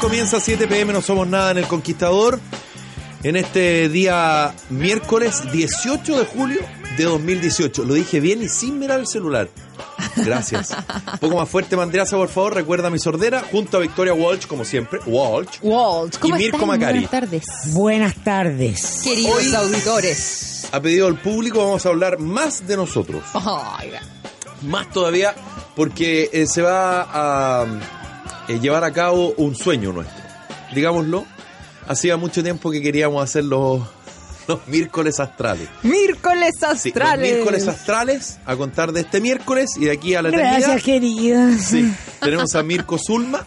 [0.00, 2.40] Comienza 7 pm, no somos nada en El Conquistador.
[3.22, 6.60] En este día miércoles 18 de julio
[6.96, 7.84] de 2018.
[7.84, 9.48] Lo dije bien y sin mirar el celular.
[10.16, 10.70] Gracias.
[10.70, 12.54] Un poco más fuerte, Mandreasa, por favor.
[12.54, 15.00] Recuerda mi sordera junto a Victoria Walsh, como siempre.
[15.06, 15.58] Walsh.
[15.60, 16.68] Walt, ¿cómo Y Mirko están?
[16.68, 16.98] Macari.
[17.00, 17.44] Buenas tardes.
[17.66, 19.00] Buenas tardes.
[19.04, 20.66] Queridos Hoy- auditores.
[20.72, 23.22] A pedido del público vamos a hablar más de nosotros.
[24.62, 25.34] Más todavía
[25.76, 27.02] porque eh, se va
[27.62, 27.66] a
[28.54, 30.22] eh, llevar a cabo un sueño nuestro.
[30.74, 31.24] Digámoslo.
[31.88, 33.82] Hacía mucho tiempo que queríamos hacer los,
[34.46, 35.68] los miércoles astrales.
[35.82, 37.32] Miércoles Sí, los astrales.
[37.32, 40.58] miércoles astrales a contar de este miércoles y de aquí a la eternidad.
[40.60, 41.58] Gracias, querida.
[41.58, 43.44] Sí, tenemos a Mirko Zulma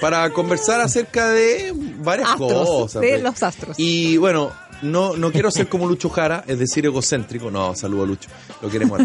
[0.00, 3.00] para conversar acerca de varias Astros, cosas.
[3.02, 3.22] de pues.
[3.22, 3.78] los astros.
[3.78, 4.50] Y bueno,
[4.80, 7.48] no, no quiero ser como Lucho Jara, es decir, egocéntrico.
[7.48, 8.28] No, saludo a Lucho,
[8.60, 9.00] lo queremos.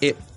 [0.00, 0.14] Eh,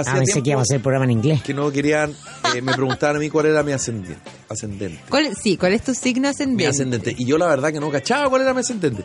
[0.00, 1.42] hacía Ah, pensé que íbamos a hacer el programa en inglés.
[1.42, 2.14] que no querían,
[2.54, 4.18] eh, me preguntaban a mí cuál era mi ascendente.
[4.48, 5.00] ascendente.
[5.08, 6.66] ¿Cuál, sí, ¿cuál es tu signo Mi ascendente?
[6.68, 7.14] ascendente.
[7.18, 9.04] Y yo la verdad que no cachaba cuál era mi ascendente.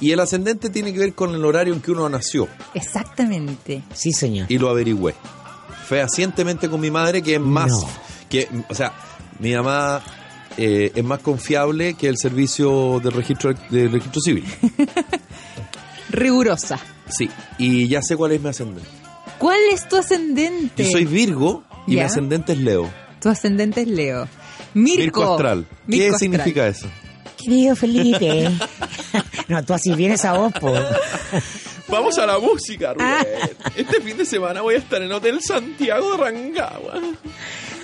[0.00, 2.48] Y el ascendente tiene que ver con el horario en que uno nació.
[2.74, 3.82] Exactamente.
[3.94, 4.46] Sí, señor.
[4.50, 5.14] y lo averigüé.
[5.86, 7.70] Fehacientemente con mi madre, que es más.
[7.70, 7.88] No.
[8.28, 8.92] que O sea,
[9.38, 10.02] mi mamá
[10.56, 14.44] eh, es más confiable que el servicio del registro, del registro civil.
[16.10, 16.78] Rigurosa.
[17.08, 17.28] Sí,
[17.58, 18.88] y ya sé cuál es mi ascendente.
[19.44, 20.84] ¿Cuál es tu ascendente?
[20.84, 22.90] Yo soy Virgo y mi ascendente es Leo.
[23.20, 24.26] Tu ascendente es Leo.
[24.72, 25.02] Mirko.
[25.02, 25.66] Mirko astral.
[25.68, 26.18] ¿Qué Mirko astral.
[26.18, 26.86] significa eso?
[27.36, 28.50] Querido Felipe.
[29.48, 30.72] no, tú así vienes a vos, po.
[31.88, 33.06] Vamos a la música, Rubén.
[33.06, 33.26] Ah.
[33.76, 37.02] Este fin de semana voy a estar en Hotel Santiago de Rancagua.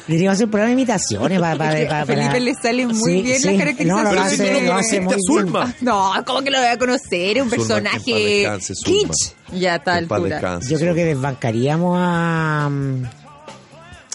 [0.06, 1.56] Deberíamos hacer programa de imitaciones para...
[1.56, 3.50] para, para- A Felipe para- le sale muy Sí, bien sí.
[3.50, 3.96] la caracterización.
[3.96, 5.20] No, lo Pero hace, no lo hace muy a bien.
[5.26, 5.74] Zulma.
[5.80, 7.36] No, ¿cómo que lo voy a conocer?
[7.38, 8.84] Es un Zulma, personaje Zulma.
[8.84, 9.34] kitsch.
[9.54, 10.20] Ya a tal altura.
[10.20, 11.14] descanse, Yo creo que Zulma.
[11.14, 12.68] desbancaríamos a...
[12.70, 13.04] mm,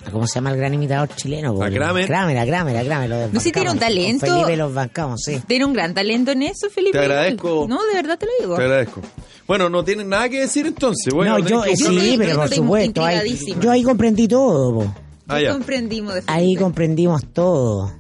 [0.08, 1.64] a ¿Cómo se llama el gran imitador chileno?
[1.64, 2.06] ¿A Kramer?
[2.06, 3.10] Kramer, a Kramer, a Kramer.
[3.10, 4.26] Lo No sé si tiene un talento.
[4.28, 5.42] Con Felipe los bancamos, sí.
[5.48, 6.92] Tiene un gran talento en eso, Felipe.
[6.98, 7.66] Te agradezco.
[7.68, 8.56] No, de verdad te lo digo.
[8.56, 9.02] Te agradezco.
[9.48, 11.12] Bueno, no tienen nada que decir entonces.
[11.14, 13.04] Bueno, no, yo, sí, pero por supuesto.
[13.04, 14.96] ahí- yo ahí comprendí todo, po.
[15.28, 15.52] Ah, Yo ya.
[15.54, 17.92] comprendimos de Ahí comprendimos todo.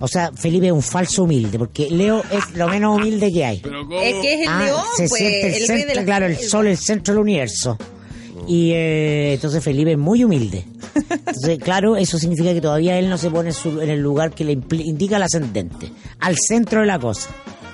[0.00, 3.56] O sea, Felipe es un falso humilde, porque Leo es lo menos humilde que hay.
[3.58, 6.04] Es que es el Ah, león, se pues, siente el, el rey de centro, la
[6.04, 7.78] claro, el sol, el centro del universo.
[8.48, 10.66] Y eh, entonces Felipe es muy humilde.
[11.10, 14.32] Entonces, claro, eso significa que todavía él no se pone en su- en el lugar
[14.32, 17.30] que le impli- indica el ascendente, al centro de la cosa.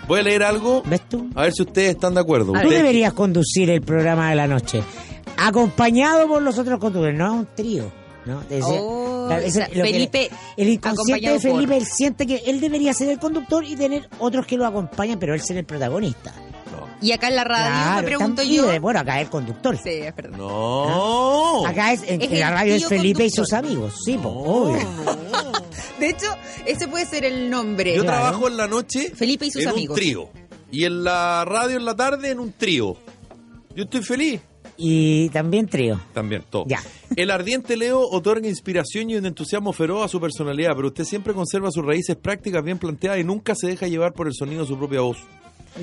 [0.07, 0.83] Voy a leer algo.
[0.87, 1.29] ¿Ves tú?
[1.35, 2.53] A ver si ustedes están de acuerdo.
[2.63, 4.81] Tú deberías conducir el programa de la noche,
[5.37, 7.91] acompañado por los otros conductores, no un trío.
[8.27, 8.43] ¿No?
[8.63, 11.87] Oh, claro, eso o sea, es lo que- Felipe el inconsciente de por- Felipe, él
[11.87, 15.41] siente que él debería ser el conductor y tener otros que lo acompañen, pero él
[15.43, 16.33] ser el protagonista.
[17.03, 18.79] Y acá en la radio Claro, me pregunto yo.
[18.81, 19.75] Bueno, acá es el conductor.
[19.83, 20.37] Sí, es verdad.
[20.37, 21.67] No.
[21.67, 23.95] Acá es, en, Es en la radio es Felipe y sus amigos.
[24.05, 24.87] Sí, No, obvio.
[25.99, 26.27] De hecho,
[26.67, 27.95] ese puede ser el nombre.
[27.97, 28.19] Yo Claro.
[28.21, 29.97] trabajo en la noche Felipe y sus en amigos.
[29.97, 30.29] un trío.
[30.71, 32.97] Y en la radio en la tarde en un trío.
[33.75, 34.41] Yo estoy feliz.
[34.83, 36.01] Y también trío.
[36.15, 36.65] También, todo.
[36.67, 36.81] Ya.
[37.15, 41.35] El ardiente Leo otorga inspiración y un entusiasmo feroz a su personalidad, pero usted siempre
[41.35, 44.69] conserva sus raíces prácticas bien planteadas y nunca se deja llevar por el sonido de
[44.69, 45.19] su propia voz.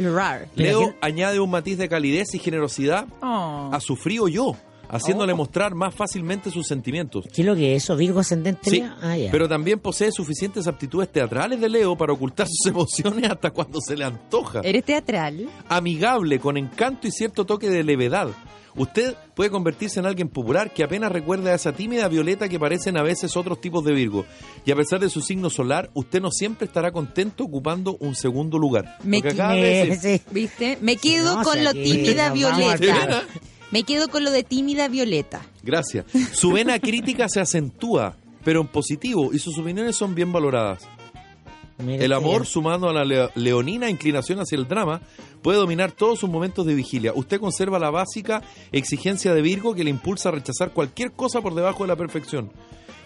[0.02, 0.48] Rar.
[0.56, 3.70] Leo añade un matiz de calidez y generosidad Oh.
[3.72, 4.56] a su frío yo,
[4.90, 5.38] haciéndole Oh.
[5.38, 7.26] mostrar más fácilmente sus sentimientos.
[7.34, 7.96] ¿Qué es lo que es eso?
[7.96, 8.70] ¿Virgo ascendente?
[8.70, 8.84] Sí?
[9.02, 9.32] Ah, ya.
[9.32, 13.96] pero también posee suficientes aptitudes teatrales de Leo para ocultar sus emociones hasta cuando se
[13.96, 14.62] le antoja.
[14.64, 15.50] ¿Eres teatral?
[15.70, 18.30] Amigable, con encanto y cierto toque de levedad.
[18.76, 22.96] Usted puede convertirse en alguien popular que apenas recuerda a esa tímida violeta que parecen
[22.98, 24.24] a veces otros tipos de Virgo.
[24.66, 28.60] Y a pesar de su signo solar, usted no siempre estará contento ocupando un segundo
[28.60, 28.98] lugar.
[29.04, 30.20] Me Lo que acaba de decir.
[30.20, 30.22] sí.
[30.32, 30.78] ¿Viste?
[30.82, 33.24] Me quedo No, con lo tímida Violeta.
[33.72, 35.42] Me quedo con lo de tímida Violeta.
[35.64, 36.06] Gracias.
[36.34, 40.88] Su vena crítica se acentúa, pero en positivo, y sus opiniones son bien valoradas.
[41.80, 42.46] Mira El amor, bien.
[42.46, 45.02] sumando a la leo- leonina inclinación hacia el drama,
[45.44, 47.12] puede dominar todos sus momentos de vigilia.
[47.14, 48.42] Usted conserva la básica
[48.72, 52.52] exigencia de Virgo que le impulsa a rechazar cualquier cosa por debajo de la perfección.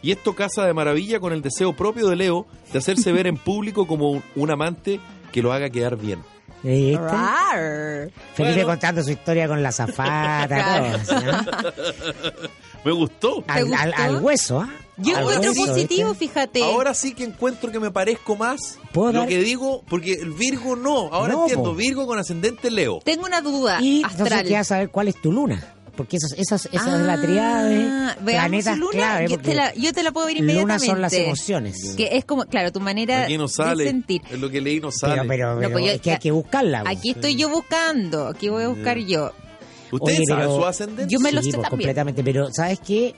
[0.04, 3.36] Y esto casa de maravilla con el deseo propio de Leo de hacerse ver en
[3.38, 5.00] público como un, un amante
[5.34, 6.20] que lo haga quedar bien.
[6.64, 6.98] ¿Viste?
[6.98, 8.12] Rar.
[8.36, 8.68] Felipe Bueno.
[8.68, 11.00] contando su historia con la zafata, Claro.
[11.06, 12.42] todo, así, ¿no?
[12.86, 13.44] Me gustó.
[13.48, 13.80] al, gustó?
[13.82, 14.70] al- al hueso, ¿ah?
[14.98, 16.28] Yo Al encuentro hueso, positivo, ¿viste?
[16.28, 16.64] fíjate.
[16.64, 20.32] Ahora sí que encuentro que me parezco más ¿Puedo lo dar- que digo, porque el
[20.32, 21.10] Virgo no.
[21.12, 21.76] Ahora No, entiendo, po.
[21.76, 23.00] Virgo con ascendente Leo.
[23.04, 24.46] Tengo una duda Y entonces astral.
[24.48, 25.64] queda saber cuál es tu luna.
[26.04, 28.92] Porque esas, esas, esa es la triada de Ah, veamos planetas luna.
[28.92, 29.28] clave.
[29.30, 30.86] yo, te la, yo te la puedo ver Luna inmediatamente.
[30.88, 31.94] son las emociones.
[31.98, 33.84] Que es como, claro, tu manera Aquí no de sale.
[33.86, 34.22] sentir.
[34.30, 35.16] Es lo que leí, no sale.
[35.16, 36.84] Pero, pero, No, pero pues yo- es que hay que buscarla.
[36.84, 36.98] pues.
[36.98, 38.28] Aquí estoy yo buscando.
[38.28, 39.32] Aquí voy a buscar yo.
[39.92, 41.14] ¿Usted Oye, sabe pero- su ascendente?
[41.14, 41.88] Yo me lo Sí, sé pues, también.
[41.90, 42.24] completamente.
[42.24, 43.14] Pero, ¿sabes qué?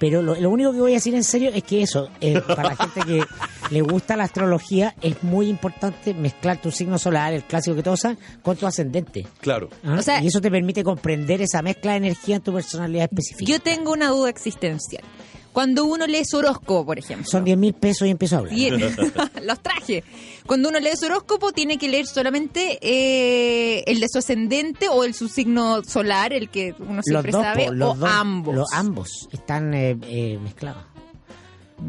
[0.00, 2.70] Pero lo, lo único que voy a decir en serio es que eso, eh, para
[2.70, 3.22] la gente que
[3.70, 8.00] le gusta la astrología, es muy importante mezclar tu signo solar, el clásico que todos
[8.00, 9.26] saben, con tu ascendente.
[9.40, 9.68] Claro.
[9.84, 9.96] ¿ah?
[9.98, 13.52] O sea- y eso te permite comprender esa mezcla de energía en tu personalidad específica.
[13.52, 15.04] Yo tengo una duda existencial.
[15.52, 17.26] Cuando uno lee su horóscopo, por ejemplo.
[17.28, 18.56] Son 10 mil pesos y empiezo a hablar.
[18.56, 18.70] Y-
[19.42, 20.04] los traje.
[20.46, 25.02] Cuando uno lee su horóscopo, tiene que leer solamente eh, el de su ascendente o
[25.04, 28.54] el su signo solar, el que uno los siempre dos, sabe, los o dos, ambos.
[28.54, 30.84] Los ambos están eh, eh, mezclados.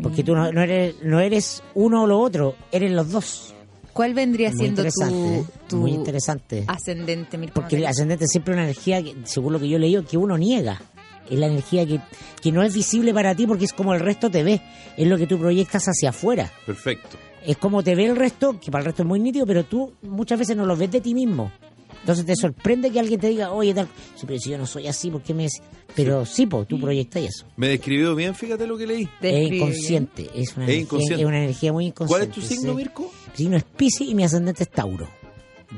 [0.01, 3.53] Porque tú no, no eres no eres uno o lo otro, eres los dos.
[3.93, 5.45] ¿Cuál vendría Muy siendo tu, ¿eh?
[5.67, 6.63] tu muy interesante.
[6.67, 9.79] ascendente, Mirko Porque el ascendente es siempre una energía, que, según lo que yo he
[9.79, 10.81] leído, que uno niega.
[11.29, 11.99] Es la energía que,
[12.41, 14.61] que no es visible para ti porque es como el resto te ve.
[14.97, 16.51] Es lo que tú proyectas hacia afuera.
[16.65, 17.17] Perfecto.
[17.45, 19.93] Es como te ve el resto, que para el resto es muy nítido, pero tú
[20.03, 21.51] muchas veces no lo ves de ti mismo.
[22.01, 24.87] Entonces te sorprende que alguien te diga, oye, tal, sí, pero si yo no soy
[24.87, 25.47] así, ¿por qué me?
[25.95, 27.45] Pero sí, po, tú proyectas eso.
[27.57, 29.07] Me describió bien, fíjate lo que leí.
[29.21, 31.21] Es inconsciente, es una, Es energía, inconsciente.
[31.21, 32.39] es una energía muy ¿Cuál inconsciente.
[32.39, 32.77] es tu signo, sí.
[32.77, 33.11] Mirko?
[33.31, 35.07] Mi signo es Pisces y mi ascendente es Tauro.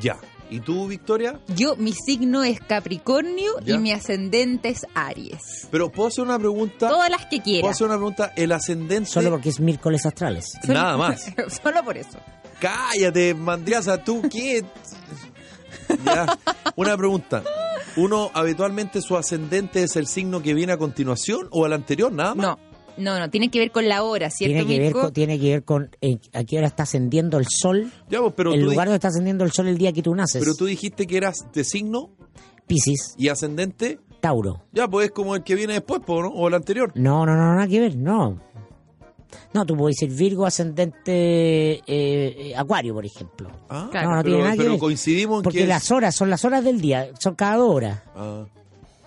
[0.01, 0.17] Ya.
[0.53, 1.39] ¿Y tú, Victoria?
[1.55, 3.73] Yo, mi signo es Capricornio Ya.
[3.75, 5.67] y mi ascendente es Aries.
[5.71, 6.89] Pero puedo hacer una pregunta.
[6.89, 7.69] Todas las que Puedo quiera.
[7.71, 8.33] hacer una pregunta.
[8.35, 9.09] El ascendente.
[9.09, 10.53] Solo porque es miércoles astrales.
[10.67, 11.25] Nada más.
[11.63, 12.19] Solo por eso.
[12.59, 14.63] Cállate, Mandriasa, tú qué.
[16.05, 16.37] Ya.
[16.75, 17.43] Una pregunta.
[17.95, 22.11] ¿Uno habitualmente su ascendente es el signo que viene a continuación o al anterior?
[22.11, 22.45] Nada más.
[22.47, 22.59] No,
[22.97, 23.29] no, no.
[23.29, 25.89] Tiene que ver con la hora, ¿cierto, Tiene que, ver con, tiene que ver con
[26.01, 29.07] eh, a qué hora está ascendiendo el sol, Ya, pues, pero, el lugar donde está
[29.09, 30.41] ascendiendo el sol el día que tú naces.
[30.43, 32.09] pero tú dijiste que eras de signo
[32.67, 33.99] Piscis, y ascendente.
[34.21, 34.63] Tauro.
[34.71, 36.29] Ya, pues es como el que viene después, ¿no?
[36.29, 36.91] O el anterior.
[36.95, 38.39] No, no, no, nada que ver, no.
[39.53, 43.49] No, tú puedes ser Virgo ascendente eh, eh, Acuario, por ejemplo.
[43.69, 44.11] Ah, Claro.
[44.11, 44.79] No, no pero, tiene nada que pero ver.
[44.79, 45.67] coincidimos en Porque que.
[45.67, 48.01] las horas son las horas del día, son cada dos horas.
[48.15, 48.45] Ah,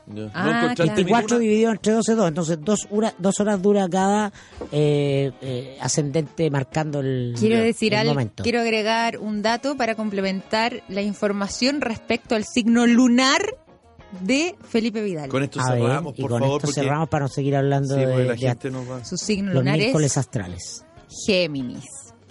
[0.06, 0.30] ya.
[0.34, 0.94] Ah, ¿No encontraste claro.
[0.96, 1.38] 24 ninguna?
[1.40, 2.28] dividido entre 12, 2.
[2.28, 4.32] Entonces, dos, hora- dos horas dura cada
[4.72, 8.42] eh, eh, ascendente marcando el, Quiero decir el algo, momento.
[8.42, 13.42] quiero agregar un dato para complementar la información respecto al signo lunar
[14.20, 15.28] de Felipe Vidal.
[15.28, 17.56] Con esto A ver, cerramos, y por con favor, esto porque cerramos para no seguir
[17.56, 19.04] hablando sí, de, la de gente nos va.
[19.04, 20.84] Su signo los lunar miércoles es astrales.
[21.26, 21.84] Géminis.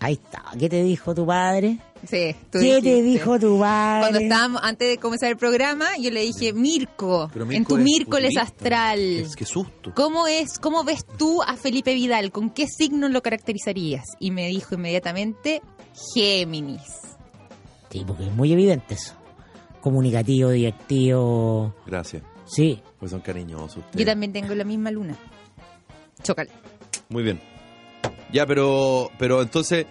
[0.05, 0.43] Ahí está.
[0.59, 1.79] ¿Qué te dijo tu padre?
[2.07, 4.01] Sí, tú ¿Qué te dijo tu padre?
[4.01, 8.37] Cuando estábamos, antes de comenzar el programa, yo le dije, Mirko, en tu es miércoles
[8.37, 9.93] astral, Es que susto.
[9.95, 12.31] ¿cómo es, cómo ves tú a Felipe Vidal?
[12.31, 14.03] ¿Con qué signo lo caracterizarías?
[14.19, 15.63] Y me dijo inmediatamente,
[16.13, 16.83] Géminis.
[17.89, 19.15] Sí, porque es muy evidente eso.
[19.81, 21.73] Comunicativo, directivo.
[21.87, 22.21] Gracias.
[22.45, 22.79] Sí.
[22.99, 23.95] Pues son cariñosos ustedes.
[23.95, 25.17] Yo también tengo la misma luna.
[26.21, 26.51] Chócale.
[27.09, 27.54] Muy bien.
[28.31, 29.85] Ya, pero, pero entonces,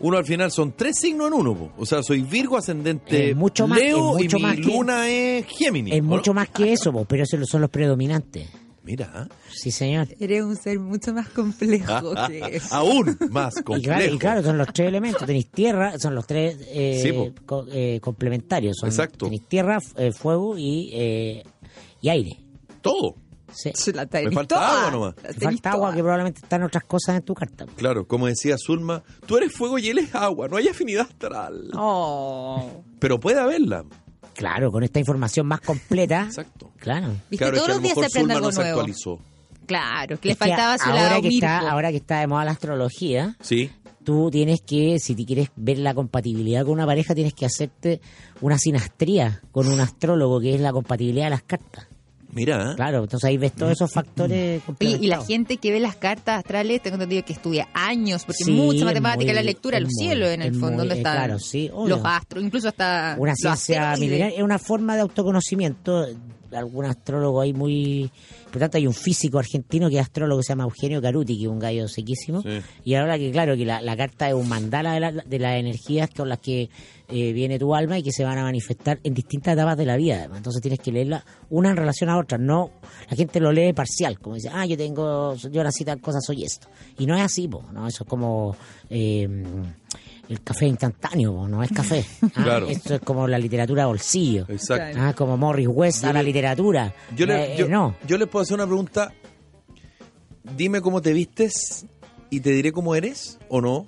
[0.00, 1.54] uno al final son tres signos en uno.
[1.54, 1.72] po.
[1.78, 4.62] O sea, soy Virgo ascendente Es mucho más- Leo es mucho y mi más que-
[4.62, 5.94] luna es Géminis.
[5.94, 6.34] Es ¿o mucho no?
[6.40, 8.48] más que eso, po, pero esos son los predominantes.
[8.82, 9.10] Mira.
[9.14, 9.28] ¿ah?
[9.52, 10.08] Sí, señor.
[10.18, 12.74] Eres un ser mucho más complejo que eso.
[12.74, 13.94] Aún más Y complejo.
[13.98, 15.26] claro, y claro, son los tres elementos.
[15.26, 18.78] Tenéis tierra, son los tres eh, Sí, co- eh, complementarios.
[18.78, 19.26] Son, Exacto.
[19.26, 21.42] Tenéis tierra, eh, fuego y, eh,
[22.00, 22.38] y aire.
[22.80, 23.16] Todo.
[23.52, 23.72] Sí.
[23.94, 24.78] La tenés Me falta toda.
[24.80, 25.14] agua nomás.
[25.16, 25.94] Tenés falta agua toda.
[25.96, 27.66] que probablemente están otras cosas en tu carta.
[27.76, 30.48] Claro, como decía Zulma, tú eres fuego y él es agua.
[30.48, 31.70] No hay afinidad astral.
[31.74, 32.82] Oh.
[32.98, 33.84] Pero puede haberla.
[34.34, 36.22] Claro, con esta información más completa.
[36.26, 36.70] Exacto.
[36.78, 37.08] Claro.
[37.30, 38.80] Viste, Claro, es todos que los lo días se aprende Zulma algo no se nuevo.
[38.80, 39.18] actualizó.
[39.66, 41.58] Claro, que le que faltaba su ahora lado que está.
[41.70, 43.70] Ahora que está de moda la astrología, Sí.
[44.02, 48.00] tú tienes que, si te quieres ver la compatibilidad con una pareja, tienes que hacerte
[48.40, 51.86] una sinastría con un astrólogo, que es la compatibilidad de las cartas.
[52.32, 52.76] Mira, ¿eh?
[52.76, 55.26] Claro, entonces ahí ves todos esos factores Oye, y la complementados.
[55.26, 59.26] gente que ve las cartas astrales, tengo entendido que estudia años, porque Sí, mucha matemática,
[59.26, 61.70] muy- la lectura, los muy- cielos en el fondo, muy- donde eh, están claro, sí,
[61.72, 61.96] obvio.
[61.96, 66.06] los astros, incluso hasta Una ciencia milenaria es una forma de autoconocimiento.
[66.52, 68.10] Algún astrólogo ahí muy
[68.46, 71.36] Por lo tanto, hay un físico argentino que es astrólogo que se llama Eugenio Caruti,
[71.36, 72.42] que es un gallo sequísimo.
[72.42, 72.60] Sí.
[72.84, 75.56] Y ahora que, claro, que la, la carta es un mandala de, la- de las
[75.58, 76.68] energías con las que
[77.08, 79.96] eh, viene tu alma y que se van a manifestar en distintas etapas de la
[79.96, 80.16] vida.
[80.18, 80.38] además.
[80.38, 82.38] Entonces tienes que leerla una en relación a otra.
[82.38, 82.70] No,
[83.10, 86.44] la gente lo lee parcial, como dice, ah, yo tengo, yo nací tal cosa, soy
[86.44, 86.68] esto.
[86.98, 87.86] Y no es así, po, ¿no?
[87.86, 88.56] Eso es como...
[88.88, 89.28] eh,
[90.30, 92.04] el café instantáneo, no es café.
[92.22, 92.68] Ah, Claro.
[92.68, 94.46] Esto es como la literatura bolsillo.
[94.48, 94.98] Exacto.
[95.00, 96.94] Ah, como Morris West Yo a la le- literatura.
[97.14, 97.96] Yo, le, Eh, yo, no.
[98.06, 99.12] yo les puedo hacer una pregunta.
[100.56, 101.84] Dime cómo te vistes
[102.30, 103.86] y te diré cómo eres o no.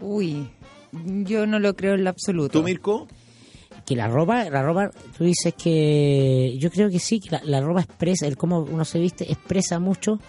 [0.00, 0.50] Uy,
[0.92, 2.58] yo no lo creo en lo absoluto.
[2.58, 3.06] ¿Tú, Mirko?
[3.86, 7.60] que la ropa, la ropa, tú dices que yo creo que sí, que la, la
[7.60, 10.20] ropa expresa, el cómo uno se viste expresa mucho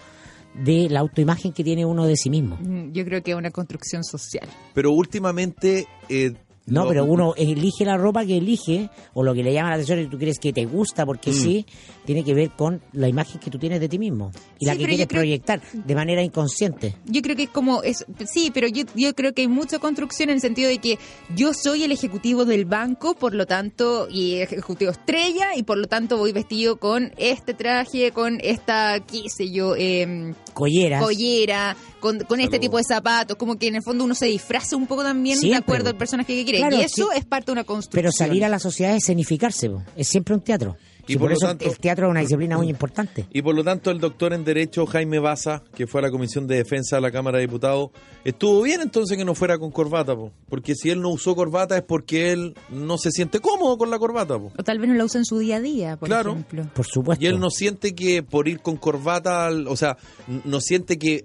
[0.54, 2.56] de la autoimagen que tiene uno de sí mismo.
[2.60, 4.48] Mm, Yo creo que es una construcción social.
[4.74, 5.86] Pero últimamente...
[6.08, 6.32] eh,
[6.66, 9.74] No, lo- pero uno elige la ropa que elige o lo que le llama la
[9.74, 11.34] atención y tú crees que te gusta porque Mm.
[11.34, 11.66] sí,
[12.04, 14.78] tiene que ver con la imagen que tú tienes de ti mismo y la que
[14.86, 16.94] quieres creo- proyectar de manera inconsciente.
[17.06, 20.30] Yo creo que es como, es, sí, pero yo, yo creo que hay mucha construcción
[20.30, 20.98] en el sentido de que
[21.34, 25.88] yo soy el ejecutivo del banco, por lo tanto, y ejecutivo estrella, y por lo
[25.88, 31.02] tanto voy vestido con este traje, con esta, qué sé yo, eh, Colleras.
[31.02, 34.76] collera, con, con este tipo de zapatos, como que en el fondo uno se disfraza
[34.76, 35.90] un poco también de Siempre, acuerdo po.
[35.90, 36.58] al personaje que quiere.
[36.58, 37.18] Claro, y eso sí.
[37.18, 38.02] es parte de una construcción.
[38.02, 39.82] pero salir a la sociedad es escenificarse, po.
[39.96, 40.76] es siempre un teatro.
[41.04, 43.26] Y Y por por, lo eso tanto- el teatro es una disciplina muy importante.
[43.32, 46.46] Y por lo tanto el doctor en Derecho Jaime Baza, que fue a la Comisión
[46.46, 47.90] de Defensa de la Cámara de Diputados,
[48.24, 50.30] estuvo bien entonces que no fuera con corbata, po.
[50.48, 53.98] porque si él no usó corbata es porque él no se siente cómodo con la
[53.98, 54.38] corbata.
[54.38, 54.52] po.
[54.56, 56.30] O tal vez no la usa en su día a día, por Claro.
[56.32, 56.66] ejemplo.
[56.72, 57.24] Por supuesto.
[57.24, 59.96] Y él no siente que por ir con corbata, al- o sea,
[60.44, 61.24] no siente que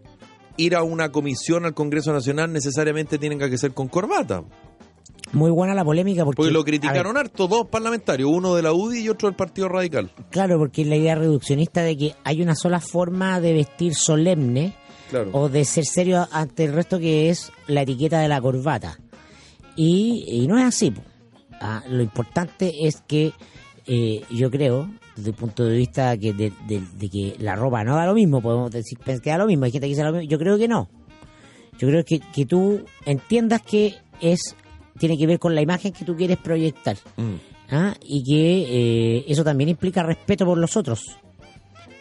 [0.58, 4.44] ir a una comisión al Congreso Nacional necesariamente tenga que ser con corbata.
[5.34, 8.72] Muy buena la polémica porque, Porque lo ver, criticaron harto, dos parlamentarios, uno de la
[8.72, 10.10] UDI y otro del Partido Radical.
[10.30, 14.74] Claro, porque la idea reduccionista de que hay una sola forma de vestir solemne
[15.10, 15.30] Claro.
[15.34, 19.00] o de ser serio ante el resto que es la etiqueta de la corbata.
[19.76, 20.94] Y, y no es así.
[21.62, 23.32] Ah, lo importante es que
[23.86, 27.84] eh, yo creo, desde el punto de vista que de, de- de que la ropa
[27.84, 30.14] no da lo mismo, podemos decir que da lo mismo, hay gente que dice lo
[30.14, 30.88] mismo, yo creo que no.
[31.80, 34.56] Yo creo que, que tú entiendas que es
[34.98, 36.98] tiene que ver con la imagen que tú quieres proyectar.
[37.18, 37.36] Mm.
[37.72, 37.94] ¿ah?
[38.02, 41.02] y que eh, eso también implica respeto por los otros.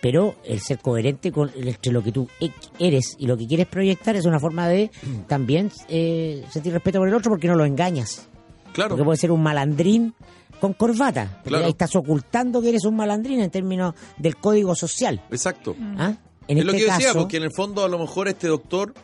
[0.00, 3.66] Pero el ser coherente con entre lo que tú e- eres y lo que quieres
[3.66, 4.90] proyectar es una forma de
[5.26, 8.28] también eh, sentir respeto por el otro porque no lo engañas.
[8.72, 8.90] Claro.
[8.90, 10.14] Porque puede ser un malandrín
[10.60, 11.28] con corbata.
[11.36, 11.64] Porque Claro.
[11.66, 15.22] ahí estás ocultando que eres un malandrín en términos del código social.
[15.30, 15.76] Exacto.
[15.98, 16.14] ¿ah?
[16.48, 18.28] En es lo este que yo decía, caso, porque en el fondo a lo mejor
[18.28, 18.94] este doctor,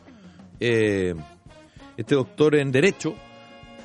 [0.60, 1.14] eh,
[1.96, 3.14] este doctor en Derecho,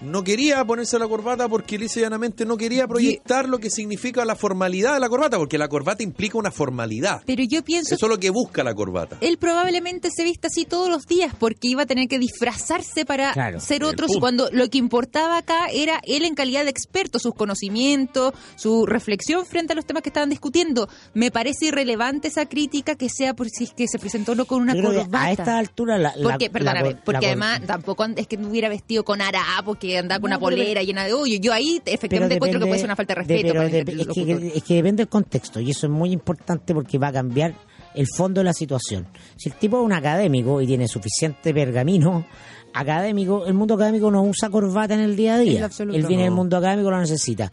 [0.02, 4.26] no quería ponerse la corbata porque lisa y llanamente no quería proyectar lo que significa
[4.26, 7.22] la formalidad de la corbata, porque la corbata implica una formalidad.
[7.26, 9.18] Pero yo pienso Eso es lo que busca la corbata.
[9.22, 13.34] él probablemente se vista así todos los días porque iba a tener que disfrazarse para
[13.34, 14.20] Claro, ser el otro punto.
[14.20, 19.46] cuando lo que importaba acá era él en calidad de experto, sus conocimientos, su reflexión
[19.46, 20.88] frente a los temas que estaban discutiendo.
[21.14, 24.62] Me parece irrelevante esa crítica que sea por si es que se presentó no con
[24.62, 25.24] una creo corbata.
[25.24, 28.70] a esta altura la, la- porque, perdóname, la porque además tampoco es que no hubiera
[28.70, 31.38] vestido con harapos, que andaba con No, una polera llena de hoyo.
[31.42, 33.54] Yo ahí efectivamente encuentro que puede ser una falta de de- respeto.
[33.54, 34.08] pero para el dep- es,
[34.52, 37.56] que, es que depende del contexto y eso es muy importante porque va a cambiar
[37.96, 39.08] el fondo de la situación.
[39.38, 42.26] Si el tipo es un académico y tiene suficiente pergamino
[42.74, 45.70] académico, el mundo académico no usa corbata en el día a día.
[45.80, 46.36] Él viene del No.
[46.38, 47.52] mundo académico lo necesita.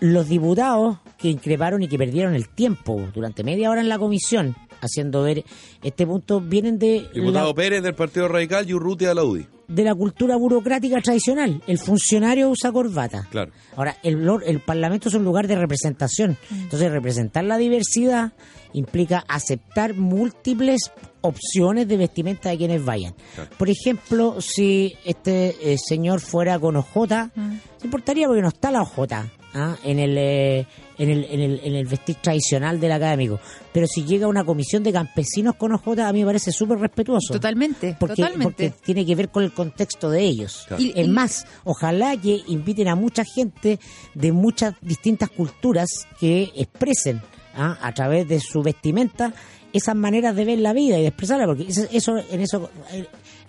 [0.00, 4.54] Los diputados que increparon y que perdieron el tiempo durante media hora en la comisión
[4.86, 5.44] haciendo ver
[5.82, 9.46] este punto vienen de Diputado la- Pérez del Partido Radical y Urrutia de la UDI.
[9.68, 11.60] de la cultura burocrática tradicional.
[11.66, 13.26] El funcionario usa corbata.
[13.30, 13.50] Claro.
[13.76, 16.36] Ahora, el, el Parlamento es un lugar de representación.
[16.52, 18.32] Entonces, representar la diversidad
[18.72, 23.14] implica aceptar múltiples opciones de vestimenta de quienes vayan.
[23.34, 23.50] Claro.
[23.58, 27.30] Por ejemplo, si este eh, señor fuera con ojota,
[27.78, 29.26] se importaría porque no está la ojota
[29.56, 29.76] ¿ah?
[29.82, 30.66] en, el, eh,
[30.98, 33.40] en, el, en, el, en el vestir tradicional del académico.
[33.72, 37.32] Pero si llega una comisión de campesinos con ojota, a mí me parece súper respetuoso.
[37.32, 38.44] Totalmente, Porque, totalmente.
[38.70, 40.64] porque tiene que ver con el contexto de ellos.
[40.68, 40.82] Claro.
[40.82, 43.80] Y- es y- más, ojalá que inviten a mucha gente
[44.14, 45.88] de muchas distintas culturas
[46.20, 47.22] que expresen
[47.56, 47.78] ¿ah?
[47.80, 49.32] a través de su vestimenta
[49.72, 52.70] esas maneras de ver la vida y de expresarla, porque eso, eso- en eso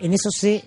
[0.00, 0.64] en eso se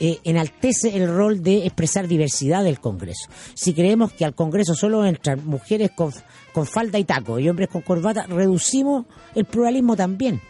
[0.00, 3.28] eh, enaltece el rol de expresar diversidad del Congreso.
[3.54, 6.12] Si creemos que al Congreso solo entran mujeres con,
[6.52, 10.40] con falda y taco y hombres con corbata, reducimos el pluralismo también.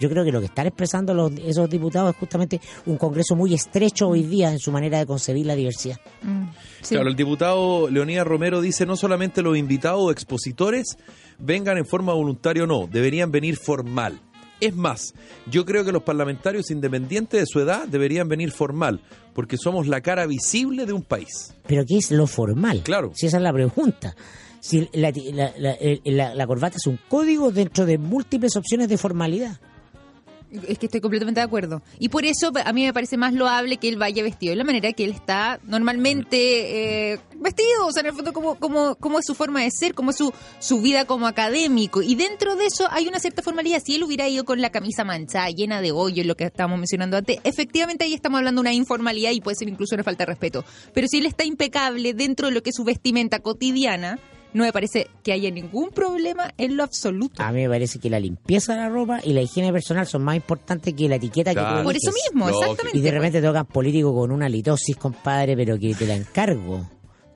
[0.00, 3.52] Yo creo que lo que están expresando los, esos diputados es justamente un Congreso muy
[3.52, 6.00] estrecho hoy día en su manera de concebir la diversidad.
[6.22, 6.44] Mm,
[6.80, 6.94] sí.
[6.94, 10.96] Claro, el diputado Leonidas Romero dice no solamente los invitados o expositores
[11.38, 14.20] vengan en forma voluntaria o no, deberían venir formal.
[14.60, 15.14] Es más,
[15.50, 19.00] yo creo que los parlamentarios independientes de su edad deberían venir formal,
[19.34, 21.54] porque somos la cara visible de un país.
[21.66, 22.82] Pero ¿qué es lo formal?
[22.82, 23.12] Claro.
[23.14, 24.14] Si esa es la pregunta.
[24.60, 25.10] Si la,
[25.56, 29.58] la- la- la corbata es un código dentro de múltiples opciones de formalidad.
[30.66, 31.82] Es que estoy completamente de acuerdo.
[31.98, 34.64] Y por eso a mí me parece más loable que él vaya vestido de la
[34.64, 37.86] manera que él está normalmente eh, vestido.
[37.86, 40.16] O sea, en el fondo, como, como, como es su forma de ser, como es
[40.16, 42.02] su, su vida como académico.
[42.02, 43.82] Y dentro de eso hay una cierta formalidad.
[43.84, 47.16] Si él hubiera ido con la camisa manchada, llena de hoyos, lo que estábamos mencionando
[47.16, 50.32] antes, efectivamente ahí estamos hablando de una informalidad y puede ser incluso una falta de
[50.32, 50.64] respeto.
[50.92, 54.18] Pero si él está impecable dentro de lo que es su vestimenta cotidiana,
[54.52, 57.42] no me parece que haya ningún problema en lo absoluto.
[57.42, 60.22] A mí me parece que la limpieza de la ropa y la higiene personal son
[60.22, 61.68] más importantes que la etiqueta Claro.
[61.70, 62.98] que tú Por eso mismo, exactamente.
[62.98, 66.86] Y de repente tocan político con una litosis, compadre, pero que te la encargo.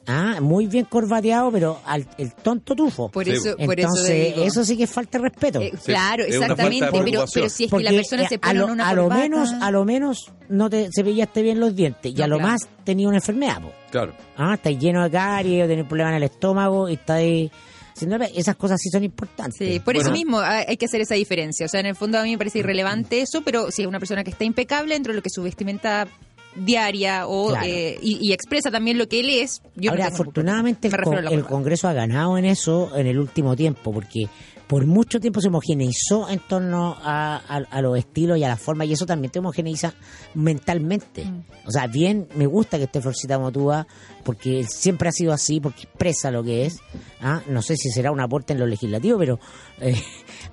[0.06, 3.08] Ah, muy bien corbateado, pero al, el tonto tufo.
[3.10, 3.32] Por Sí.
[3.32, 4.42] eso, por eso, Entonces, te digo.
[4.44, 5.60] eso sí que es falta de respeto.
[5.60, 8.64] Eh, claro, exactamente, pero, si es Porque que la persona eh, se a pone lo,
[8.66, 12.14] en una a lo menos, a lo menos no te cepillaste bien los dientes y
[12.16, 12.52] No, a lo claro.
[12.52, 13.62] más tenía una enfermedad.
[13.62, 13.72] po.
[13.90, 14.12] Claro.
[14.36, 17.50] Ah, estáis lleno de caries o tenés problemas en el estómago y estáis...
[17.96, 19.56] haciendo- Esas cosas sí son importantes.
[19.56, 21.64] Sí, por eso mismo hay hay que hacer esa diferencia.
[21.64, 24.00] O sea, en el fondo a mí me parece irrelevante eso, pero si es una
[24.00, 26.06] persona que está impecable dentro de lo que su vestimenta
[26.56, 27.66] diaria o Claro.
[27.66, 29.62] eh, y, y expresa también lo que él es.
[29.76, 31.44] Yo Ahora, afortunadamente, el, con- el.
[31.44, 34.28] Congreso ha ganado en eso en el último tiempo, porque
[34.66, 38.56] por mucho tiempo se homogeneizó en torno a, a- a los estilos y a la
[38.56, 39.92] forma, y eso también te homogeneiza
[40.34, 41.24] mentalmente.
[41.24, 41.44] Mm.
[41.66, 43.86] O sea, bien, me gusta que esté Florcita Motúa,
[44.24, 46.78] porque siempre ha sido así, porque expresa lo que es.
[47.20, 47.42] ¿ah?
[47.48, 49.38] No sé si será un aporte en lo legislativo, pero
[49.80, 49.96] eh,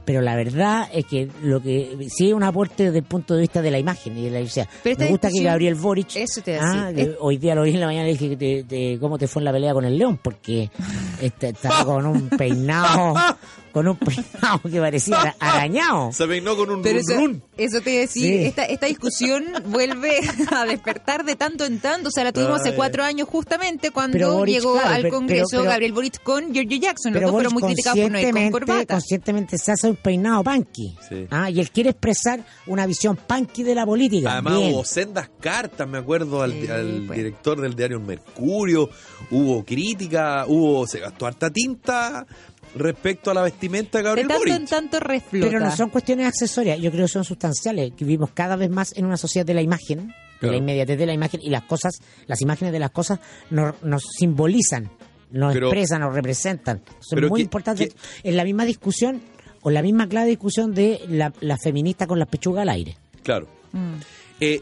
[0.05, 3.41] pero la verdad es que lo que sí es un aporte desde el punto de
[3.41, 4.67] vista de la imagen y de la diversidad.
[4.83, 7.79] Pero Me gusta que Gabriel Boric Eso te Ah, que hoy día lo vi en
[7.79, 9.97] la mañana y dije que te- te- cómo te fue en la pelea con el
[9.97, 10.69] león, porque
[11.21, 13.13] este, estaba con un peinado,
[13.71, 16.11] con un peinado que parecía arañado.
[16.11, 17.43] Se peinó con un Pero run eso, run.
[17.57, 18.45] eso te iba a decir, Sí.
[18.45, 20.19] esta, esta discusión vuelve
[20.51, 22.09] a despertar de tanto en tanto.
[22.09, 25.15] O sea, la tuvimos hace cuatro años justamente cuando Pero Boric, llegó claro, al pero-
[25.15, 27.13] Congreso pero- pero- Gabriel Boric con Giorgio Jackson.
[27.13, 28.93] Los dos fueron muy criticados por no ir con conscientemente, corbata.
[28.95, 30.95] conscientemente se hace un peinado punky.
[31.07, 31.27] Sí.
[31.29, 34.33] Ah, y él quiere expresar una visión punky de la política.
[34.33, 34.73] Además Bien.
[34.73, 37.17] hubo sendas cartas, me acuerdo, al, Sí, al pues.
[37.17, 38.89] director del diario Mercurio,
[39.31, 42.25] hubo crítica, hubo, se gastó harta tinta
[42.75, 45.47] respecto a la vestimenta de De Gabriel en tanto reflota.
[45.47, 48.95] Pero no son cuestiones accesorias, yo creo que son sustanciales, que vivimos cada vez más
[48.95, 50.53] en una sociedad de la imagen, de Claro.
[50.53, 54.03] la inmediatez de la imagen, y las cosas, las imágenes de las cosas nos, nos
[54.17, 54.89] simbolizan,
[55.31, 56.81] nos Pero- expresan, nos representan.
[56.99, 57.93] Son pero muy que- importantes.
[57.93, 59.21] que- En la misma discusión,
[59.61, 62.97] o la misma clave discusión de la, la feminista con las pechugas al aire.
[63.23, 63.47] Claro.
[63.73, 63.93] Mm.
[64.39, 64.61] Eh,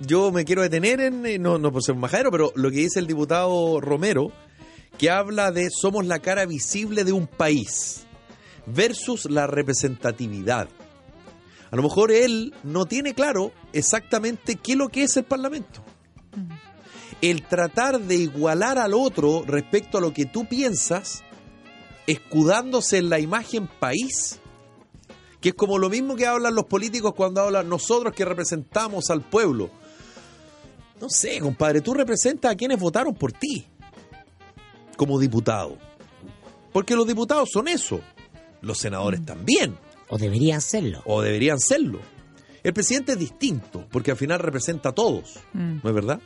[0.00, 2.78] yo me quiero detener en, eh, no, no por ser un majadero, pero lo que
[2.78, 4.32] dice el diputado Romero,
[4.98, 8.06] que habla de somos la cara visible de un país
[8.66, 10.68] versus la representatividad.
[11.70, 15.82] A lo mejor él no tiene claro exactamente qué es lo que es el Parlamento.
[17.20, 21.24] El tratar de igualar al otro respecto a lo que tú piensas,
[22.06, 24.38] escudándose en la imagen país,
[25.40, 29.22] que es como lo mismo que hablan los políticos cuando hablan nosotros que representamos al
[29.22, 29.70] pueblo.
[31.00, 33.66] No sé, compadre, tú representas a quienes votaron por ti
[34.96, 35.78] como diputado.
[36.72, 38.00] Porque los diputados son eso,
[38.60, 39.76] los senadores también,
[40.08, 41.02] O deberían serlo.
[41.06, 42.00] o deberían serlo.
[42.62, 45.80] El presidente es distinto, porque al final representa a todos, Mm.
[45.82, 46.20] ¿no es verdad?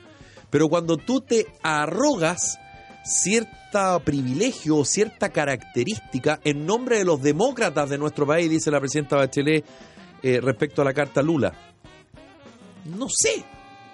[0.51, 2.59] Pero cuando tú te arrogas
[3.05, 8.81] cierta privilegio o cierta característica en nombre de los demócratas de nuestro país, dice la
[8.81, 9.65] presidenta Bachelet
[10.23, 11.53] eh, respecto a la carta Lula.
[12.87, 13.45] No sé,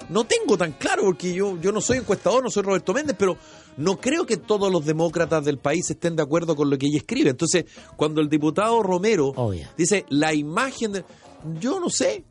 [0.08, 3.36] no tengo tan claro porque yo, yo no soy encuestador, no soy Roberto Méndez, pero
[3.76, 6.98] no creo que todos los demócratas del país estén de acuerdo con lo que ella
[6.98, 7.30] escribe.
[7.30, 7.64] Entonces,
[7.96, 9.66] cuando el diputado Romero Obvio.
[9.76, 11.04] dice la imagen de...
[11.60, 12.24] Yo no sé.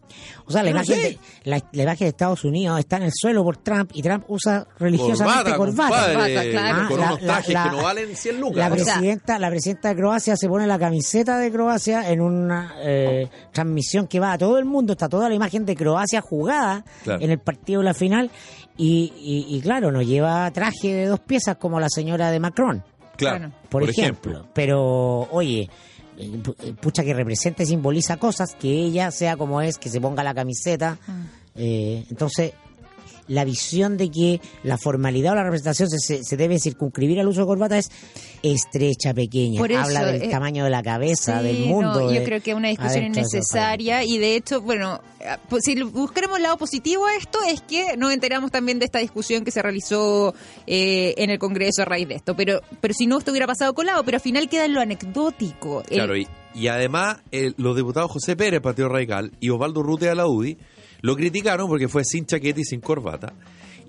[0.45, 1.01] O sea, la Yo no imagen, sé.
[1.09, 4.25] de, la, la imagen de Estados Unidos está en el suelo por Trump y Trump
[4.27, 5.57] usa religiosamente corbata.
[5.57, 6.87] compadre, Corbata, claro.
[6.89, 8.71] con Ah, unos la- la- trajes la- que no valen 100 La lucas.
[8.71, 12.75] O sea- presidenta, la presidenta de Croacia se pone la camiseta de Croacia en una
[12.81, 16.83] eh, transmisión que va a todo el mundo, está toda la imagen de Croacia jugada
[17.03, 17.21] Claro.
[17.23, 18.29] en el partido de la final
[18.77, 22.83] y, y- y claro, no lleva traje de dos piezas como la señora de Macron,
[23.17, 24.47] claro, por, ejemplo.
[24.53, 25.69] Pero, oye,
[26.81, 30.33] pucha que representa y simboliza cosas, que ella sea como es, que se ponga la
[30.33, 30.97] camiseta.
[31.07, 31.21] Mm.
[31.55, 32.53] eh, entonces,
[33.27, 37.41] la visión de que la formalidad o la representación se, se- debe circunscribir al uso
[37.41, 37.89] de corbata es
[38.41, 39.59] estrecha, pequeña.
[39.59, 42.11] Por eso, Habla del eh, tamaño de la cabeza, Sí, del no, mundo.
[42.11, 46.37] yo de- creo que una discusión innecesaria y de hecho, bueno, eh, pues si buscaremos
[46.37, 49.61] el lado positivo a esto es que nos enteramos también de esta discusión que se
[49.61, 50.33] realizó
[50.67, 53.73] eh, en el Congreso a raíz de esto, pero pero si no esto hubiera pasado
[53.73, 55.81] colado, pero al final queda en lo anecdótico.
[55.89, 60.07] El- Claro, y, y además el- los diputados José Pérez, Partido Radical, y Osvaldo Rute
[60.07, 60.57] de la UDI,
[61.03, 63.33] lo criticaron porque fue sin chaqueta y sin corbata.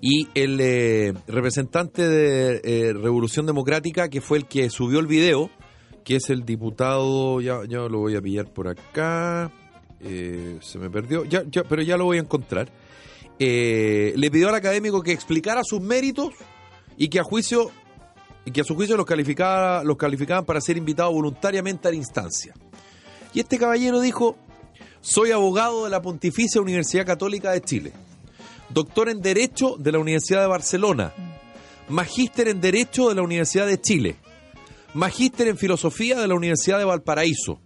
[0.01, 5.49] Y el eh, representante de eh, Revolución Democrática, que fue el que subió el video,
[6.03, 9.49] que es el diputado, ya, ya lo voy a pillar por acá,
[10.01, 12.69] eh, se me perdió, ya, pero ya lo voy a encontrar,
[13.39, 16.33] le pidió al académico que explicara sus méritos
[16.97, 17.71] y que a juicio
[18.43, 21.97] y que a su juicio los calificaba, los calificaban para ser invitados voluntariamente a la
[21.97, 22.53] instancia.
[23.33, 24.37] Y este caballero dijo,
[25.05, 27.91] soy abogado de la Pontificia Universidad Católica de Chile,
[28.69, 31.13] doctor en Derecho de la Universidad de Barcelona,
[31.89, 34.15] magíster en Derecho de la Universidad de Chile,
[34.95, 37.59] magíster en Filosofía de la Universidad de Valparaíso.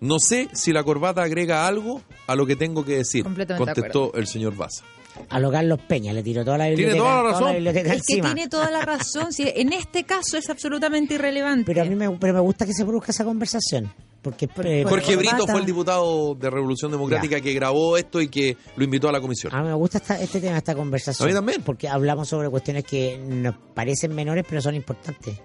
[0.00, 4.14] No sé si la corbata agrega algo a lo que tengo que decir, de contestó
[4.14, 4.84] el señor Baza.
[5.30, 7.04] A lo Carlos Peña le tiró toda la Tiene biblioteca.
[7.04, 7.52] toda la razón.
[7.54, 11.64] biblioteca es que tiene toda la razón, si en este caso es absolutamente irrelevante.
[11.66, 13.92] Pero a mí me, pero me gusta que se produzca esa conversación.
[14.24, 18.56] Porque eh, Jorge Brito fue el diputado de Revolución Democrática que grabó esto y que
[18.74, 19.54] lo invitó a la comisión.
[19.54, 21.28] A mí me gusta esta- este tema, esta conversación.
[21.28, 21.62] A mí también.
[21.62, 25.38] Porque hablamos sobre cuestiones que nos parecen menores, pero son importantes.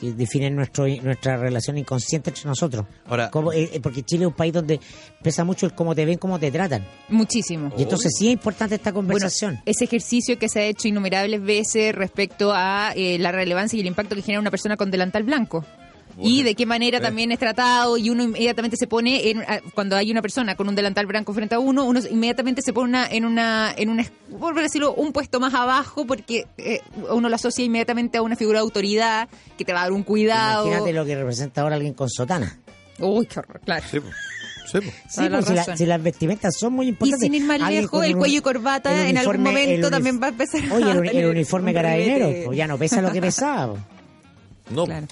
[0.00, 2.86] Y definen nuestro, nuestra relación inconsciente entre nosotros.
[3.06, 4.78] Ahora- eh, eh, porque Chile es un país donde
[5.22, 6.86] pesa mucho el cómo te ven, cómo te tratan.
[7.08, 7.72] Muchísimo.
[7.76, 9.54] Y entonces sí es importante esta conversación.
[9.56, 13.80] Bueno, ese ejercicio que se ha hecho innumerables veces respecto a eh, la relevancia y
[13.80, 15.64] el impacto que genera una persona con delantal blanco.
[16.20, 17.00] Y de qué manera Eh.
[17.00, 20.68] también es tratado y uno inmediatamente se pone en, a- cuando hay una persona con
[20.68, 24.04] un delantal blanco frente a uno, uno inmediatamente se pone una- en una en una
[24.40, 28.58] por decirlo un puesto más abajo porque eh, uno lo asocia inmediatamente a una figura
[28.58, 30.66] de autoridad que te va a dar un cuidado.
[30.66, 32.58] Imagínate lo que representa ahora alguien con sotana.
[32.98, 33.84] Uy, qué horror, claro.
[33.88, 34.08] Sí, po.
[34.70, 35.78] Sí, pues, si, la- razón.
[35.78, 37.20] si las vestimentas son muy Y importantes.
[37.26, 40.60] sin ir más lejos, el cuello y corbata en algún momento también va a empezar
[40.72, 43.74] Oye, el, el uniforme un carabinero, pues ya no pesa lo que pesaba.
[43.74, 43.82] pues.
[44.76, 44.84] No.
[44.84, 45.06] Claro.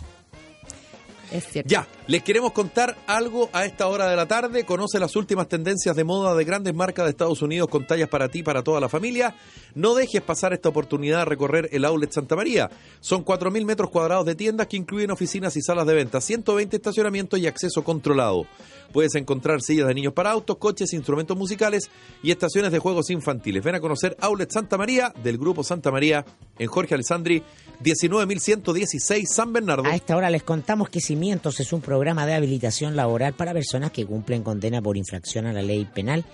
[1.32, 1.68] Es cierto.
[1.68, 4.64] Ya, les queremos contar algo a esta hora de la tarde.
[4.64, 8.28] Conoce las últimas tendencias de moda de grandes marcas de Estados Unidos con tallas para
[8.28, 9.34] ti y para toda la familia.
[9.74, 12.70] No dejes pasar esta oportunidad de recorrer el Outlet Santa María.
[13.00, 17.40] Son 4.000 metros cuadrados de tiendas que incluyen oficinas y salas de venta, 120 estacionamientos
[17.40, 18.46] y acceso controlado.
[18.92, 21.90] Puedes encontrar sillas de niños para autos, coches, instrumentos musicales
[22.22, 23.64] y estaciones de juegos infantiles.
[23.64, 26.24] Ven a conocer Outlet Santa María del Grupo Santa María
[26.56, 27.42] en Jorge Alessandri,
[27.82, 29.86] 19.116 San Bernardo.
[29.86, 33.90] A esta hora les contamos que Cimientos es un programa de habilitación laboral para personas
[33.90, 36.24] que cumplen condena por infracción a la ley penal.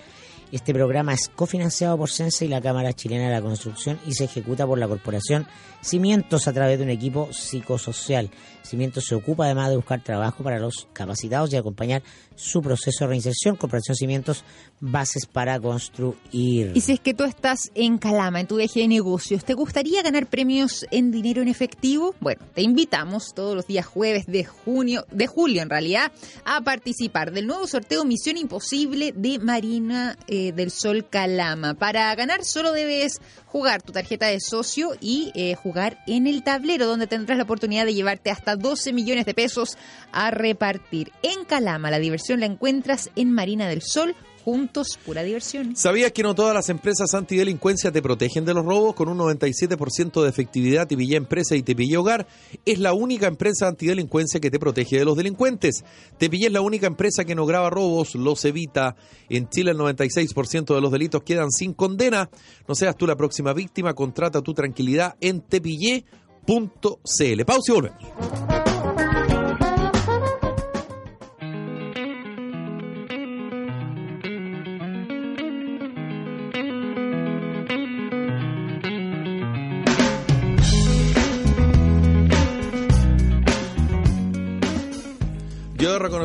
[0.51, 4.25] Este programa es cofinanciado por Sense y la Cámara Chilena de la Construcción y se
[4.25, 5.47] ejecuta por la corporación
[5.83, 8.31] Cimientos a través de un equipo psicosocial.
[8.63, 12.01] Cimientos se ocupa además de buscar trabajo para los capacitados y acompañar
[12.35, 13.57] su proceso de reinserción.
[13.57, 14.45] Corporación Cimientos,
[14.79, 16.71] bases para construir.
[16.73, 20.01] Y si es que tú estás en Calama, en tu viaje de negocios, ¿te gustaría
[20.01, 22.15] ganar premios en dinero en efectivo?
[22.21, 26.13] Bueno, te invitamos todos los días jueves de junio, de julio en realidad,
[26.45, 31.73] a participar del nuevo sorteo Misión Imposible de Marina eh, del Sol Calama.
[31.73, 35.72] Para ganar solo debes jugar tu tarjeta de socio y eh, jugar
[36.07, 39.77] en el tablero, donde tendrás la oportunidad de llevarte hasta 12 millones de pesos
[40.11, 41.11] a repartir.
[41.23, 44.15] En Calama, la diversión la encuentras en Marina del Sol.
[44.43, 45.73] Juntos, pura diversión.
[45.75, 48.93] ¿Sabías que no todas las empresas antidelincuencia te protegen de los robos?
[48.93, 52.27] Con un 97% de efectividad, Tepillé Empresa y Tepillé Hogar
[52.65, 55.85] es la única empresa antidelincuencia que te protege de los delincuentes.
[56.17, 58.97] Tepillé es la única empresa que no graba robos, los evita.
[59.29, 62.29] En Chile el 96% de los delitos quedan sin condena.
[62.67, 67.45] No seas tú la próxima víctima, contrata tu tranquilidad en tepillé.cl.
[67.45, 68.62] Pausa y volvemos.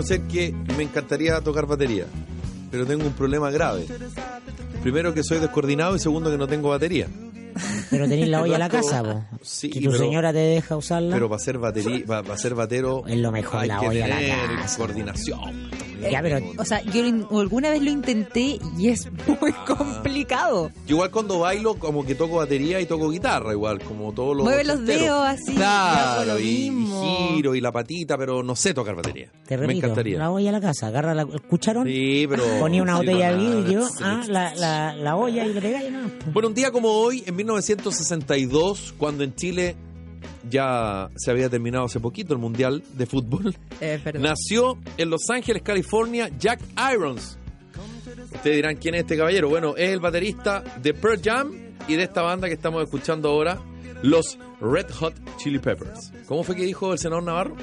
[0.03, 2.07] Reconocer que me encantaría tocar batería,
[2.71, 3.87] pero tengo un problema grave.
[4.83, 7.09] Primero que soy descoordinado y segundo que no tengo batería.
[7.91, 9.25] Pero tenéis la olla a la casa, po.
[9.43, 11.13] Sí, que tu pero- señora te deja usarla.
[11.15, 14.09] Pero para ser batería, para, ser batero Es lo mejor, hay la que olla a
[14.09, 14.77] la casa.
[14.79, 15.71] coordinación.
[16.01, 17.03] Ya, pero O sea, yo
[17.39, 19.09] alguna vez lo intenté y es
[19.41, 20.71] muy complicado.
[20.87, 24.45] Yo igual cuando bailo, como que toco batería y toco guitarra, igual, como todos los.
[24.45, 26.71] Mueve los dedos así, Claro, y,
[27.35, 29.31] giro y la patita, pero no sé tocar batería.
[29.47, 30.19] te Me repito, encantaría.
[30.19, 32.45] la olla a la casa, agarra la, el cucharón, Sí, pero.
[32.61, 35.91] ponía una sí, botella de no, vidrio, ah, la, la, la olla y le pegáis,
[35.91, 36.11] no.
[36.33, 39.77] Bueno, un día como hoy, en 1962, cuando en Chile
[40.51, 43.55] ya se había terminado hace poquito el Mundial de Fútbol,
[44.19, 46.61] nació en Los Ángeles, California, Jack
[46.95, 47.39] Irons.
[48.35, 49.49] Ustedes dirán quién es este caballero.
[49.49, 51.53] Bueno, es el baterista de Pearl Jam
[51.87, 53.59] y de esta banda que estamos escuchando ahora,
[54.03, 56.13] los Red Hot Chili Peppers.
[56.27, 57.57] ¿Cómo fue que dijo el senador Navarro?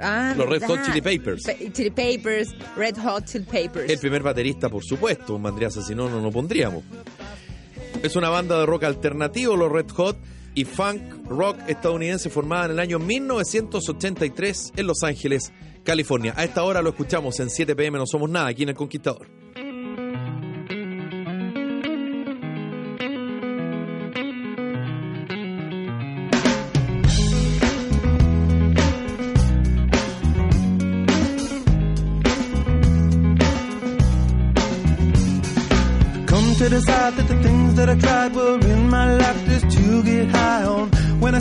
[0.00, 0.80] Ah, Los Red Hot.
[0.86, 1.44] Chili Peppers.
[1.44, 3.88] Pe- Chili Papers, Red Hot Chili Papers.
[3.88, 6.82] El primer baterista, por supuesto, Mandriaza, si no, no lo pondríamos.
[8.02, 10.16] Es una banda de rock alternativo, los Red Hot,
[10.54, 16.34] y funk rock estadounidense formada en el año 1983 en Los Ángeles, California.
[16.36, 19.43] A esta hora lo escuchamos en 7 pm, no somos nada, aquí en El Conquistador.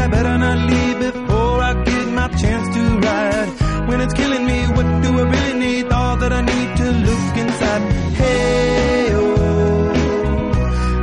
[0.00, 3.88] I better not leave before I get my chance to ride.
[3.88, 5.92] When it's killing me, what do I really need?
[5.92, 7.82] All that I need to look inside.
[8.20, 9.92] Hey oh,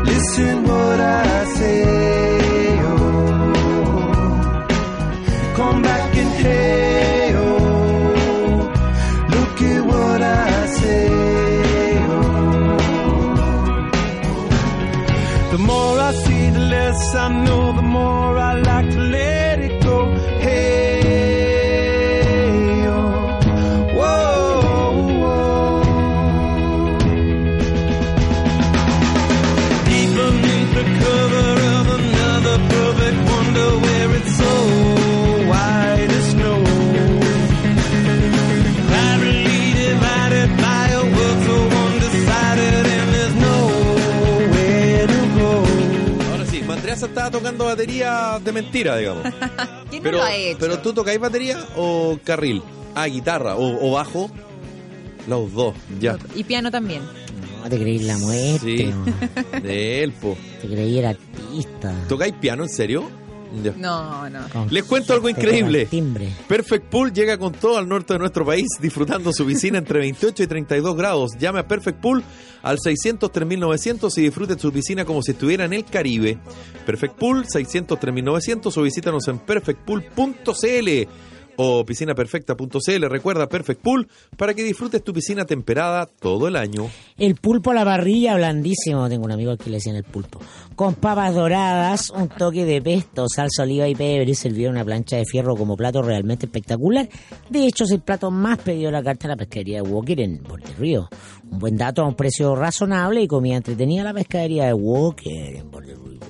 [0.04, 1.27] listen what I
[47.38, 49.24] tocando batería de mentira, digamos.
[49.90, 50.58] ¿Quién no Pero, lo ha hecho?
[50.60, 52.62] pero tú tocáis batería o carril?
[52.96, 54.30] Ah, guitarra o, o bajo.
[55.28, 56.18] Los dos, ya.
[56.36, 57.02] Y piano también.
[57.64, 59.60] No te creí la muerte, Sí, no.
[59.60, 60.38] de él, po.
[60.62, 61.94] te creí el artista.
[62.08, 63.10] ¿Tocáis piano, en serio?
[63.64, 63.74] Ya.
[63.78, 64.48] No, no.
[64.50, 65.88] Con- Les cuento algo increíble.
[66.48, 70.44] Perfect Pool llega con todo al norte de nuestro país, disfrutando su piscina entre 28
[70.44, 71.32] y 32 grados.
[71.40, 72.24] Llame a Perfect Pool
[72.64, 76.38] al 600 3900 y disfrute su piscina como si estuviera en el Caribe.
[76.86, 81.08] Perfect Pool 600 3900 o visítanos en perfectpool.cl
[81.58, 83.06] o piscinaperfecta.cl.
[83.10, 86.90] Recuerda Perfect Pool para que disfrutes tu piscina temperada todo el año.
[87.18, 89.10] El pulpo a la parrilla, blandísimo.
[89.10, 90.40] Tengo un amigo que le decían el pulpo.
[90.76, 95.18] Con papas doradas, un toque de pesto, salsa oliva y pebre servido en una plancha
[95.18, 97.10] de fierro como plato realmente espectacular.
[97.50, 100.20] De hecho, es el plato más pedido de la carta de la pescadería de Walker
[100.20, 100.42] en
[100.78, 101.10] Río.
[101.52, 105.72] Un buen dato a un precio razonable y comida entretenida la pescadería de Walker en.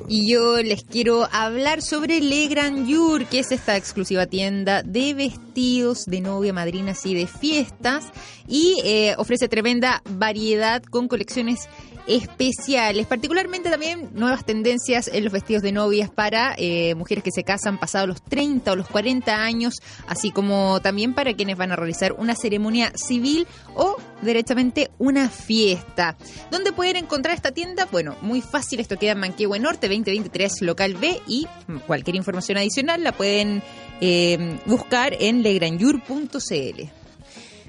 [0.09, 5.13] Y yo les quiero hablar sobre Le Grand Jour, que es esta exclusiva tienda de
[5.13, 8.05] vestidos de novia, madrinas y de fiestas.
[8.47, 11.67] Y eh, ofrece tremenda variedad con colecciones
[12.07, 17.43] especiales, particularmente también nuevas tendencias en los vestidos de novias para eh, mujeres que se
[17.43, 19.75] casan pasados los 30 o los 40 años,
[20.07, 26.17] así como también para quienes van a realizar una ceremonia civil o derechamente una fiesta.
[26.49, 27.87] ¿Dónde pueden encontrar esta tienda?
[27.91, 31.47] Bueno, muy fácil, esto queda en Manquehue Norte 2023 local B y
[31.85, 33.61] cualquier información adicional la pueden
[34.01, 37.06] eh, buscar en legranyur.cl.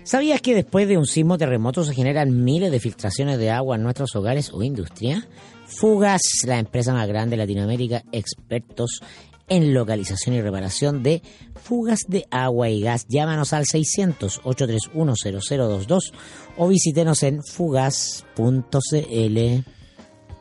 [0.08, 3.82] ¿Sabías que después de un sismo terremoto se generan miles de filtraciones de agua en
[3.82, 5.28] nuestros hogares o industria?
[5.66, 9.02] Fugas, la empresa más grande de Latinoamérica, expertos
[9.50, 11.20] en localización y reparación de
[11.62, 13.04] fugas de agua y gas.
[13.06, 16.12] Llámanos al 600-831-0022
[16.56, 18.18] o visítenos en fugas.cl.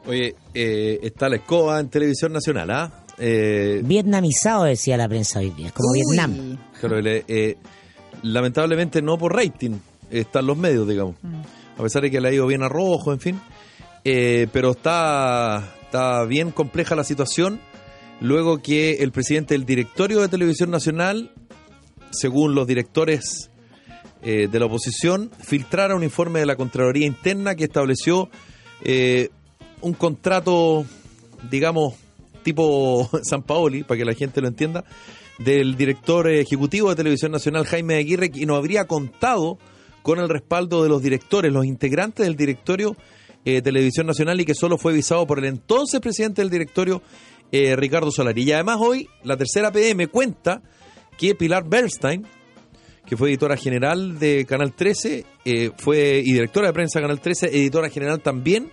[0.07, 3.03] Oye, eh, está la escoba en televisión nacional, ¿ah?
[3.17, 5.99] Eh, Vietnamizado, decía la prensa hoy día, como Uy.
[6.09, 6.57] Vietnam.
[7.03, 7.57] Le- eh,
[8.23, 11.15] lamentablemente no por rating están los medios, digamos.
[11.77, 13.39] A pesar de que le ha ido bien a Rojo, en fin.
[14.03, 17.59] Eh, pero está, está bien compleja la situación.
[18.19, 21.31] Luego que el presidente del directorio de Televisión Nacional,
[22.11, 23.51] según los directores
[24.23, 28.29] eh, de la oposición, filtrara un informe de la Contraloría Interna que estableció
[28.83, 29.29] eh,
[29.81, 30.85] un contrato,
[31.51, 31.93] digamos,
[32.43, 34.83] tipo San Paoli, para que la gente lo entienda,
[35.39, 39.57] del director ejecutivo de Televisión Nacional, Jaime Aguirre, y no habría contado
[40.01, 42.95] con el respaldo de los directores, los integrantes del directorio
[43.45, 47.01] eh, Televisión Nacional y que solo fue visado por el entonces presidente del directorio,
[47.51, 48.43] eh, Ricardo Solari.
[48.43, 50.61] Y además hoy la tercera PM cuenta
[51.17, 52.25] que Pilar Bernstein,
[53.05, 57.21] que fue editora general de Canal 13, eh, fue y directora de prensa de Canal
[57.21, 58.69] 13, editora general también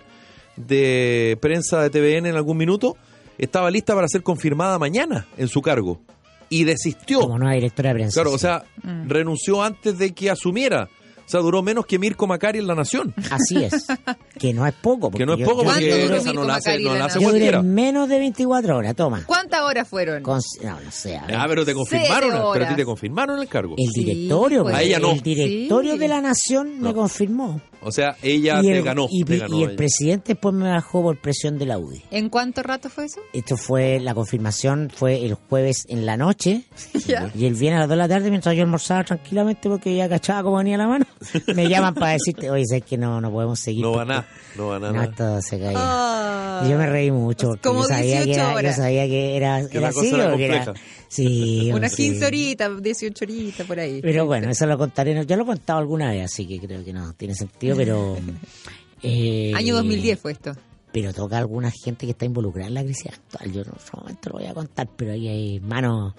[0.57, 2.97] de prensa de TVN en algún minuto,
[3.37, 6.01] estaba lista para ser confirmada mañana en su cargo
[6.49, 7.21] y desistió.
[7.21, 8.21] Como nueva directora de prensa.
[8.21, 8.41] Claro, o sí.
[8.41, 8.63] sea,
[9.07, 10.89] renunció antes de que asumiera.
[11.17, 13.11] O sea, duró menos que Mirko Macari en La Nación.
[13.31, 13.73] Así es.
[14.37, 15.09] Que no es poco.
[15.09, 17.19] Que no es poco yo- ¿Cuánto porque duró esa no la hace, no la hace
[17.21, 17.63] Yo cualquiera.
[17.63, 19.23] menos de 24 horas, toma.
[19.25, 20.21] ¿Cuántas horas fueron?
[20.21, 21.17] Con- no, no sé.
[21.17, 23.75] Ah, pero te confirmaron, pero a ti te confirmaron el cargo.
[23.77, 24.75] El Sí, directorio, pues.
[24.75, 25.13] A ella no.
[25.13, 25.97] el directorio Sí.
[25.99, 26.93] de la nación me No.
[26.93, 27.61] confirmó.
[27.85, 29.07] O sea, ella y te el, ganó.
[29.09, 29.75] y, te y ganó el ella.
[29.77, 32.03] presidente después me bajó por presión de la UDI.
[32.11, 33.21] ¿En cuánto rato fue eso?
[33.31, 36.63] Esto fue, la confirmación fue el jueves en la noche.
[37.05, 37.29] Ya.
[37.35, 40.09] Y el viernes a las 2 de la tarde, mientras yo almorzaba tranquilamente porque ya
[40.09, 41.05] cachaba cómo venía la mano,
[41.55, 43.83] me llaman para decirte, oye, sabes que no, no podemos seguir.
[43.83, 45.05] No va nada, no va No, nada.
[45.05, 45.73] esto se caía.
[45.77, 46.14] Ah.
[46.63, 48.75] Y yo me reí mucho porque Como yo sabía, que 18 era, yo horas.
[48.75, 50.73] sabía que era, Que así, era o que era-.
[51.07, 52.09] Sí, Unas sí.
[52.09, 54.01] 15 horitas, 18 horitas por ahí.
[54.01, 55.13] Pero bueno, eso lo contaré.
[55.15, 58.17] no- Yo lo he contado alguna vez, así que creo que no tiene sentido, pero.
[59.03, 60.53] eh, Año 2010 fue esto.
[60.91, 63.51] Pero toca a alguna gente que está involucrada en la crisis actual.
[63.51, 66.13] Yo en otro momento lo voy a contar, pero ahí hay manos,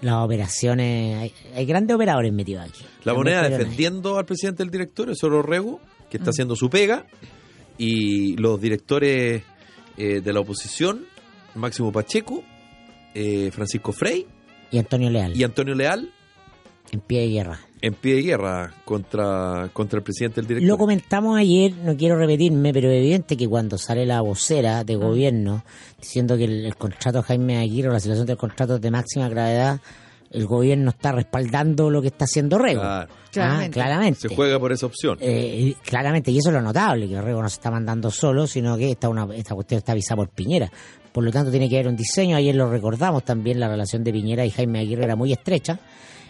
[0.00, 1.18] las operaciones.
[1.18, 2.82] Hay, hay grandes operadores metidos aquí.
[3.04, 6.22] La moneda defendiendo al presidente del directorio, Soro Rego, que Mm.
[6.22, 7.04] está haciendo su pega,
[7.76, 9.42] y los directores
[9.96, 11.06] eh, de la oposición,
[11.54, 12.42] Máximo Pacheco,
[13.14, 14.26] eh, Francisco Frey
[14.70, 16.10] Y Antonio Leal, y Antonio Leal,
[16.90, 17.60] en pie de guerra.
[17.80, 20.78] en pie de guerra contra, contra el presidente del Lo directorio.
[20.78, 25.64] comentamos ayer, no quiero repetirme, pero es evidente que cuando sale la vocera de gobierno
[26.00, 28.90] diciendo que el, el contrato de Jaime Aguirre o la situación del contrato es de
[28.90, 29.80] máxima gravedad,
[30.32, 32.80] el gobierno está respaldando lo que está haciendo Rego.
[32.80, 33.12] Claro.
[33.12, 33.70] Ah, Claramente.
[33.72, 34.28] claramente.
[34.28, 35.18] Se juega por esa opción.
[35.20, 38.76] Eh, claramente, y eso es lo notable, que Rego no se está mandando solo, sino
[38.76, 40.70] que esta, una, esta cuestión está avisada por Piñera.
[41.12, 42.36] Por lo tanto, tiene que haber un diseño.
[42.36, 45.78] Ayer lo recordamos también, la relación de Piñera y Jaime Aguirre era muy estrecha.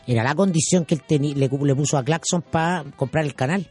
[0.07, 3.69] Era la condición que él teni- le, le puso a Claxon para comprar el canal.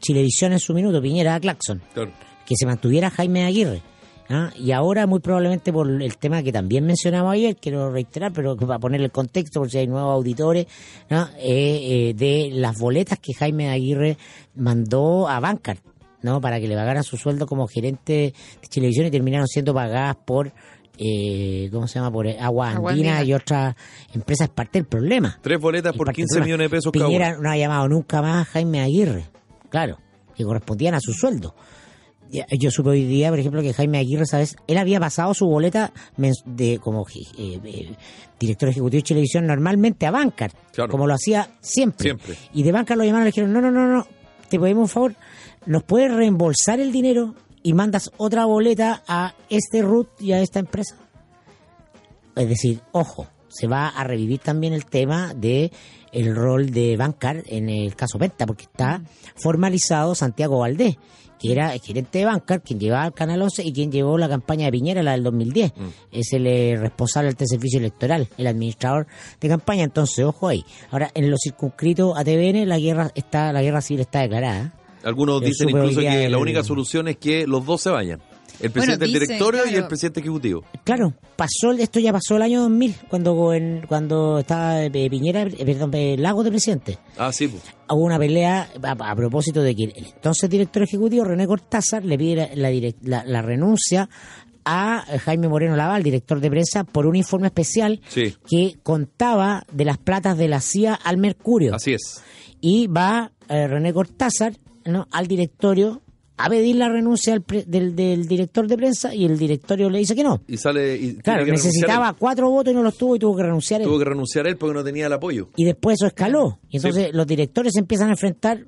[0.00, 1.82] Chilevisión en su minuto, Piñera a Claxon.
[1.92, 2.10] Claro.
[2.46, 3.82] Que se mantuviera Jaime Aguirre.
[4.28, 4.50] ¿Ah?
[4.56, 8.78] Y ahora, muy probablemente por el tema que también mencionamos ayer, quiero reiterar, pero para
[8.78, 10.66] poner el contexto, por si hay nuevos auditores,
[11.10, 11.28] ¿no?
[11.38, 14.16] Eh, eh, de las boletas que Jaime Aguirre
[14.54, 15.78] mandó a Bancar,
[16.22, 16.40] ¿no?
[16.40, 20.52] Para que le pagaran su sueldo como gerente de Chilevisión y terminaron siendo pagadas por,
[20.98, 22.10] eh, ¿cómo se llama?
[22.12, 23.74] Por eh, Agua Agua Andina y otras
[24.14, 25.38] empresas, parte del problema.
[25.42, 26.44] Tres boletas por parte del 15 problema.
[26.46, 27.36] millones de pesos cada una.
[27.38, 29.24] no ha llamado nunca más a Jaime Aguirre,
[29.68, 29.98] claro,
[30.34, 31.54] que correspondían a su sueldo.
[32.30, 34.56] Yo supe hoy día, por ejemplo, que Jaime Aguirre, ¿sabes?
[34.66, 35.92] Él había pasado su boleta
[36.46, 37.04] de como
[37.38, 37.94] eh, eh,
[38.40, 40.90] director ejecutivo de televisión normalmente a Bancar, Claro.
[40.90, 42.02] como lo hacía siempre.
[42.04, 42.36] Siempre.
[42.52, 44.06] Y de Bancar lo llamaron y le dijeron, no, no, no, no,
[44.48, 45.14] te pedimos un favor,
[45.66, 50.58] nos puedes reembolsar el dinero y mandas otra boleta a este RUT y a esta
[50.58, 50.96] empresa.
[52.36, 55.70] Es decir, ojo, se va a revivir también el tema de
[56.14, 59.02] el rol de Bancar en el caso Penta, porque está
[59.34, 60.96] formalizado Santiago Valdés,
[61.38, 64.28] que era el gerente de Bancar, quien llevaba el Canal 11 y quien llevó la
[64.28, 65.72] campaña de Piñera, la del 2010.
[66.12, 69.06] Es el eh, responsable del servicio electoral, el administrador
[69.40, 69.84] de campaña.
[69.84, 70.64] Entonces, ojo ahí.
[70.90, 74.72] Ahora, en los circunscritos a TVN, la guerra está, la guerra civil está declarada.
[75.02, 78.20] Algunos Yo dicen incluso que la el- única solución es que los dos se vayan.
[78.60, 80.64] El presidente del dicen, directorio y el presidente ejecutivo.
[80.84, 83.52] Claro, pasó esto ya pasó el año 2000, cuando
[83.88, 86.98] cuando estaba eh, Piñera, eh, perdón, eh, Lago de presidente.
[87.18, 87.62] Ah, sí, pues.
[87.90, 92.16] hubo una pelea a, a propósito de que el entonces director ejecutivo René Cortázar le
[92.16, 94.08] pide la, la direc- la- la renuncia
[94.64, 98.34] a Jaime Moreno Laval, director de prensa, por un informe especial Sí.
[98.48, 101.74] que contaba de las platas de la CIA al Mercurio.
[101.74, 102.22] Así es.
[102.62, 104.54] Y va eh, René Cortázar
[104.86, 105.06] ¿no?
[105.10, 106.00] al directorio
[106.36, 109.98] a pedir la renuncia del, pre- del, del director de prensa y el directorio le
[109.98, 110.40] dice que no.
[110.48, 110.96] Y sale.
[110.96, 113.84] Y Claro, necesitaba cuatro votos y no los tuvo y tuvo que renunciar él.
[113.86, 113.90] él.
[113.90, 115.48] Tuvo que renunciar él porque no tenía el apoyo.
[115.56, 116.58] Y después eso escaló.
[116.70, 117.10] Y entonces Sí.
[117.16, 118.64] los directores se empiezan a enfrentar,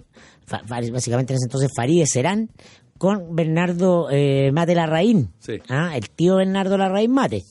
[0.68, 2.50] básicamente en ese entonces Farideh Serán,
[2.98, 5.30] con Bernardo eh, Mate Larraín.
[5.40, 5.54] Sí.
[5.68, 7.44] Ah, el tío Bernardo Larraín Mate.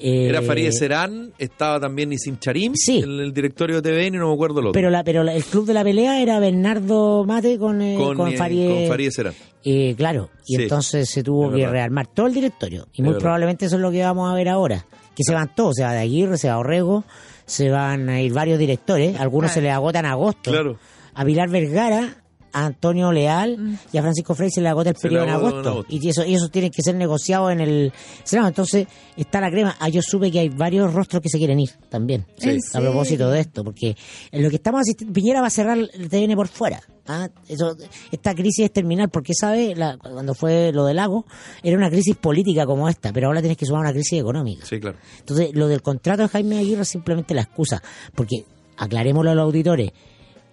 [0.00, 2.98] Eh, Era Farideh Serán, estaba también Nisim Charim Sí.
[2.98, 4.72] en el directorio de TVN y no me acuerdo el otro.
[4.72, 8.16] Pero, la, pero la- el club de la pelea era Bernardo Mate con, eh, con,
[8.16, 9.34] con, eh, Farideh- con Farideh Serán.
[9.64, 11.72] Eh, claro, y Sí, entonces se tuvo es que verdad.
[11.72, 12.86] rearmar todo el directorio.
[12.92, 13.22] Y Es muy verdad.
[13.22, 14.86] probablemente eso es lo que vamos a ver ahora.
[15.16, 17.02] Que se van todos, se va de Aguirre, se va Orrego,
[17.44, 20.52] se van a ir varios directores, algunos se les agotan a agosto.
[20.52, 20.78] Claro.
[21.14, 22.22] A Pilar Vergara,
[22.52, 25.48] a Antonio Leal y a Francisco Frey se le agota el Se periodo en agota
[25.48, 25.70] en agosto.
[25.70, 25.94] agosto.
[25.94, 27.92] Y eso, y eso tiene que ser negociado en el
[28.24, 28.48] Senado.
[28.48, 28.86] Entonces
[29.16, 29.76] está la crema.
[29.80, 32.26] Ah, yo supe que hay varios rostros que se quieren ir también.
[32.38, 32.50] Sí.
[32.50, 33.96] ¿En A propósito de esto, porque
[34.32, 36.80] en lo que estamos asistiendo, Piñera va a cerrar el TN por fuera.
[37.10, 37.74] Ah, eso,
[38.12, 41.24] esta crisis es terminal, porque sabe, la- cuando fue lo del lago,
[41.62, 44.66] era una crisis política como esta, pero ahora tienes que sumar una crisis económica.
[44.66, 44.98] Sí, claro.
[45.20, 47.82] Entonces, lo del contrato de Jaime Aguirre es simplemente la excusa,
[48.14, 48.44] porque
[48.76, 49.90] aclarémoslo a los auditores,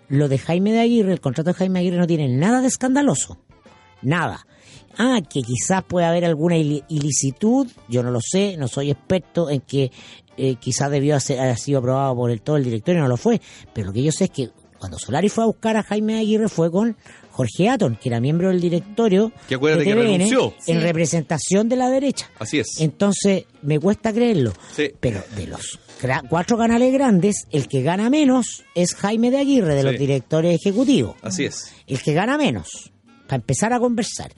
[0.09, 3.37] lo de Jaime de Aguirre, el contrato de Jaime Aguirre no tiene nada de escandaloso,
[4.01, 4.45] nada.
[4.97, 9.49] Ah, que quizás pueda haber alguna ili- ilicitud, yo no lo sé, no soy experto
[9.49, 9.91] en que
[10.37, 13.41] eh, quizás debió haber sido aprobado por el, todo el directorio, no lo fue,
[13.73, 14.49] pero lo que yo sé es que
[14.79, 16.95] cuando Solari fue a buscar a Jaime Aguirre fue con
[17.35, 20.53] Jorge Aton, que era miembro del directorio Que de que TVN, renunció.
[20.67, 20.83] en Sí.
[20.83, 22.29] representación de la derecha.
[22.39, 22.79] Así es.
[22.79, 24.53] Entonces, me cuesta creerlo.
[24.73, 24.91] Sí.
[25.01, 25.79] Pero de los
[26.29, 29.85] cuatro canales grandes, el que gana menos es Jaime de Aguirre, de Sí.
[29.87, 31.15] los directores ejecutivos.
[31.21, 31.73] Así es.
[31.87, 32.91] El que gana menos,
[33.27, 34.31] para empezar a conversar.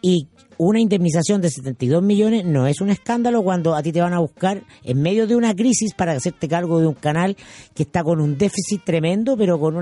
[0.00, 4.12] Y una indemnización de 72 millones no es un escándalo cuando a ti te van
[4.12, 7.36] a buscar en medio de una crisis para hacerte cargo de un canal
[7.74, 9.74] que está con un déficit tremendo, pero con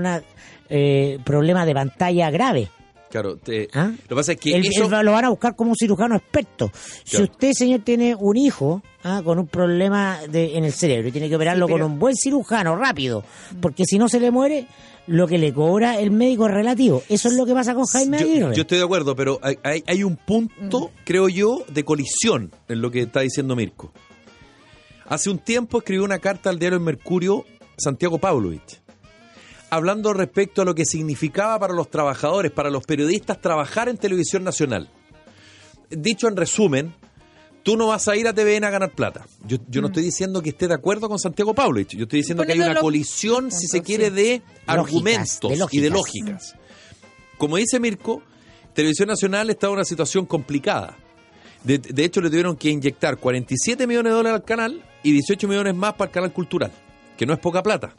[0.69, 2.69] un problema de pantalla grave.
[3.09, 3.37] Claro.
[3.37, 3.91] te- ¿Ah?
[3.91, 4.85] Lo que pasa es que eso.
[4.85, 6.71] él lo van a buscar como un cirujano experto.
[7.03, 11.11] Si usted, señor, tiene un hijo ah, con un problema de, en el cerebro y
[11.11, 13.23] tiene que operarlo pero- con un buen cirujano rápido,
[13.61, 14.65] porque si no se le muere,
[15.05, 17.03] lo que le cobra el médico es relativo.
[17.07, 18.55] Eso es lo que pasa con Jaime Aguirre.
[18.55, 22.81] yo estoy de acuerdo, pero hay, hay- hay un punto, creo yo, de colisión en
[22.81, 23.91] lo que está diciendo Mirko.
[25.05, 27.45] Hace un tiempo escribió una carta al diario El Mercurio
[27.77, 28.81] Santiago Pavlovich,
[29.75, 34.43] hablando respecto a lo que significaba para los trabajadores, para los periodistas, trabajar en televisión
[34.43, 34.89] nacional.
[35.89, 36.93] Dicho en resumen,
[37.63, 39.25] tú no vas a ir a TVN a ganar plata.
[39.45, 42.43] Yo, yo no estoy diciendo que esté de acuerdo con Santiago Pavlovich, yo estoy diciendo
[42.43, 46.53] que hay una colisión, si se quiere, de argumentos de y de lógicas.
[46.53, 46.55] lógicas.
[47.37, 48.21] Como dice Mirko,
[48.73, 50.97] Televisión Nacional está en una situación complicada.
[51.63, 55.47] De, de hecho, le tuvieron que inyectar 47 millones de dólares al canal y 18
[55.47, 56.71] millones más para el canal cultural,
[57.17, 57.95] que no es poca plata.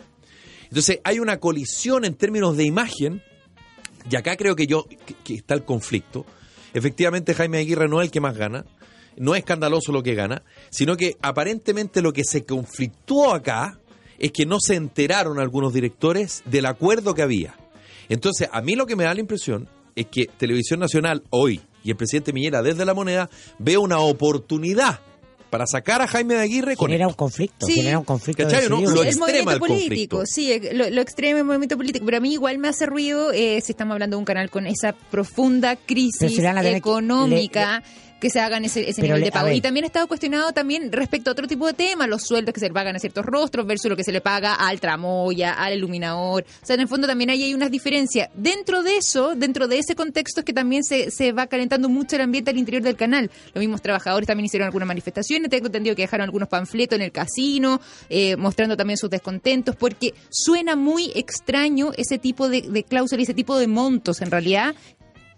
[0.75, 3.23] Entonces, hay una colisión en términos de imagen,
[4.11, 4.87] y acá creo que yo
[5.23, 6.27] que, está el conflicto.
[6.73, 8.65] Efectivamente, Jaime Aguirre no es el que más gana,
[9.17, 13.79] no es escandaloso lo que gana, sino que aparentemente lo que se conflictuó acá
[14.19, 17.55] es que no se enteraron algunos directores del acuerdo que había.
[18.09, 21.91] Entonces, a mí lo que me da la impresión es que Televisión Nacional hoy y
[21.91, 24.99] el presidente Miñera desde la moneda ve una oportunidad
[25.55, 27.13] para sacar a Jaime de Aguirre con genera esto.
[27.13, 27.75] un conflicto, Sí.
[27.75, 28.43] genera un conflicto.
[28.43, 28.81] ¿Cachai no?
[28.81, 30.23] Lo el extrema movimiento el político, conflicto.
[30.27, 33.31] sí, eh, lo, lo extremo el movimiento político, pero a mí igual me hace ruido
[33.31, 36.63] eh, si estamos hablando de un canal con esa profunda crisis si le van a
[36.63, 36.83] tener
[38.29, 39.49] que- se hagan ese, ese nivel le- de pago.
[39.51, 42.61] Y también ha estado cuestionado también respecto a otro tipo de temas, los sueldos que
[42.61, 45.75] se le pagan a ciertos rostros versus lo que se le paga al tramoya, al
[45.75, 46.45] iluminador.
[46.63, 48.29] O sea, en el fondo también ahí hay unas diferencias.
[48.35, 52.17] Dentro de eso, dentro de ese contexto es que también se, se va calentando mucho
[52.17, 53.31] el ambiente al interior del canal.
[53.55, 57.13] Los mismos trabajadores también hicieron algunas manifestaciones, tengo entendido que dejaron algunos panfletos en el
[57.13, 63.21] casino, eh, mostrando también sus descontentos, porque suena muy extraño ese tipo de, de cláusula
[63.21, 64.75] y ese tipo de montos en realidad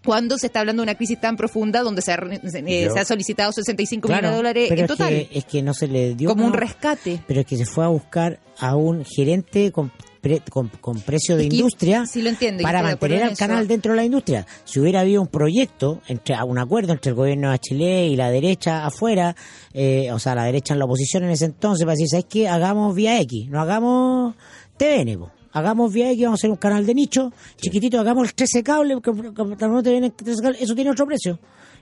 [0.06, 3.04] cuando se está hablando de una crisis tan profunda donde se ha, eh, se ha
[3.04, 5.88] solicitado 65 Claro, millones de dólares pero en es total, que, es que no se
[5.88, 7.20] le dio como un rescate.
[7.26, 9.92] pero es que se fue a buscar a un gerente con,
[10.22, 13.36] pre- con, con precio de Es que industria sí lo entiendo, para mantener en al
[13.36, 14.46] canal dentro de la industria.
[14.64, 18.30] Si hubiera habido un proyecto, entre un acuerdo entre el gobierno de Chile y la
[18.30, 19.36] derecha afuera,
[19.74, 22.48] eh, o sea, la derecha en la oposición en ese entonces, para decir, ¿sabes qué?
[22.48, 24.34] Hagamos vía X, no hagamos
[24.78, 25.30] TVN, po.
[25.56, 28.94] Hagamos vía X, vamos a hacer un canal de nicho, chiquitito, hagamos el 13 cable,
[29.00, 31.38] que, que- que no TVN, 13 cable, eso tiene otro precio.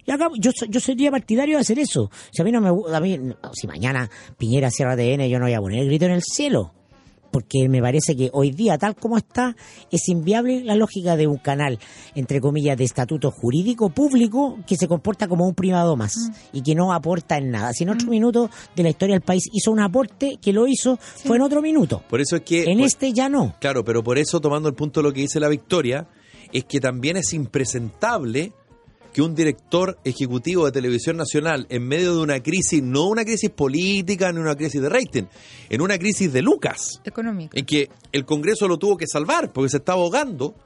[0.06, 2.08] Y acá, yo, yo sería partidario de hacer eso.
[2.30, 3.18] Si a mí no me a mí,
[3.52, 4.08] si mañana
[4.38, 6.72] Piñera cierra TN, yo no voy a poner el grito en el cielo.
[7.34, 9.56] Porque me parece que hoy día, tal como está,
[9.90, 11.80] es inviable la lógica de un canal,
[12.14, 16.14] entre comillas, de estatuto jurídico público que se comporta como un privado más
[16.52, 17.72] y que no aporta en nada.
[17.72, 20.96] Si en otro minuto de la historia del país hizo un aporte, que lo hizo,
[20.96, 22.04] fue en otro minuto.
[22.08, 22.70] Por eso es que...
[22.70, 23.56] En este ya no.
[23.58, 26.06] Claro, pero por eso, tomando el punto de lo que dice la Victoria,
[26.52, 28.52] es que también es impresentable
[29.14, 33.48] que un director ejecutivo de televisión nacional, en medio de una crisis, no una crisis
[33.48, 35.22] política ni una crisis de rating,
[35.70, 37.56] en una crisis de Lucas, Económico.
[37.56, 40.56] en que el Congreso lo tuvo que salvar porque se estaba ahogando,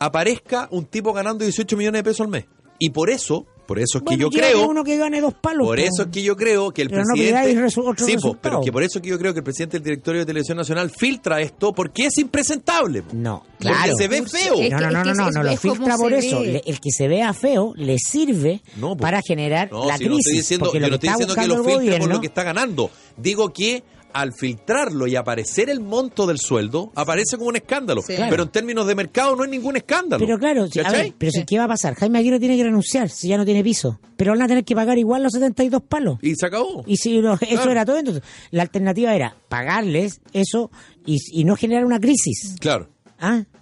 [0.00, 2.46] aparezca un tipo ganando 18 millones de pesos al mes.
[2.80, 4.68] Y por eso, por eso es que Bueno, yo creo...
[4.68, 5.66] uno que gane dos palos.
[5.66, 5.82] Por po.
[5.84, 7.80] eso es que yo creo que el Pero no presidente.
[7.80, 9.84] otro sí, po, pero que por eso es que yo creo que el presidente del
[9.84, 13.02] directorio de televisión nacional filtra esto porque es impresentable.
[13.02, 13.14] po.
[13.14, 13.96] No, Porque claro.
[13.96, 14.54] se ve feo.
[14.54, 16.40] Es no, que- no, no, no, no, no lo filtra por eso.
[16.40, 16.62] ve.
[16.66, 20.16] El que se vea feo le sirve No, para generar No, la si yo no
[20.16, 20.26] crisis.
[20.26, 22.90] estoy diciendo, porque yo no estoy diciendo que lo filtre por lo que está ganando.
[23.16, 23.82] Digo que
[24.14, 28.00] al filtrarlo y aparecer el monto del sueldo, aparece como un escándalo.
[28.00, 28.14] Sí.
[28.30, 30.24] Pero en términos de mercado no es ningún escándalo.
[30.24, 31.44] Pero claro, a ver, pero si Sí.
[31.46, 31.94] ¿qué va a pasar?
[31.96, 33.98] Jaime Aguirre tiene que renunciar si ya no tiene piso.
[34.16, 36.18] Pero van a tener que pagar igual los 72 palos.
[36.22, 36.84] Y se acabó.
[36.86, 37.18] Y si
[37.50, 40.70] eso era todo, entonces la alternativa era pagarles eso
[41.04, 42.56] y, y no generar una crisis.
[42.60, 42.88] Claro.
[43.18, 43.42] ¿Ah?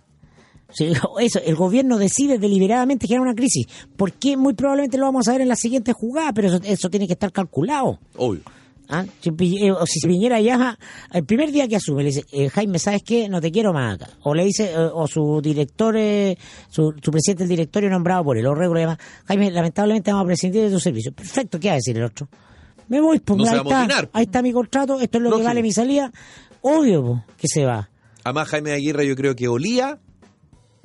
[1.20, 3.66] Eso, el gobierno decide deliberadamente generar una crisis.
[3.94, 4.38] ¿Por qué?
[4.38, 7.12] Muy probablemente lo vamos a ver en la siguiente jugada, pero eso, eso tiene que
[7.12, 7.98] estar calculado.
[8.16, 8.40] Obvio.
[8.89, 9.05] ¿Ah?
[9.20, 9.30] Si,
[9.64, 10.78] eh, o si Piñera ya,
[11.12, 13.28] el primer día que asume, le dice, eh, Jaime, ¿sabes qué?
[13.28, 14.11] No te quiero más acá.
[14.22, 16.37] O le dice, eh, o su director, eh,
[16.68, 20.26] su, su presidente del directorio nombrado por él, o regular, llama, Jaime, lamentablemente vamos a
[20.26, 21.12] prescindir de tu servicio.
[21.12, 22.28] Perfecto, ¿qué va a decir el otro?
[22.89, 24.11] Me voy, pues No se ahí, está, amotinar.
[24.12, 25.39] ahí está mi contrato, esto es lo Lógico.
[25.45, 26.12] que vale mi salida.
[26.61, 27.89] Obvio, pues, que se va.
[28.24, 29.99] Además, Jaime Aguirre yo creo que olía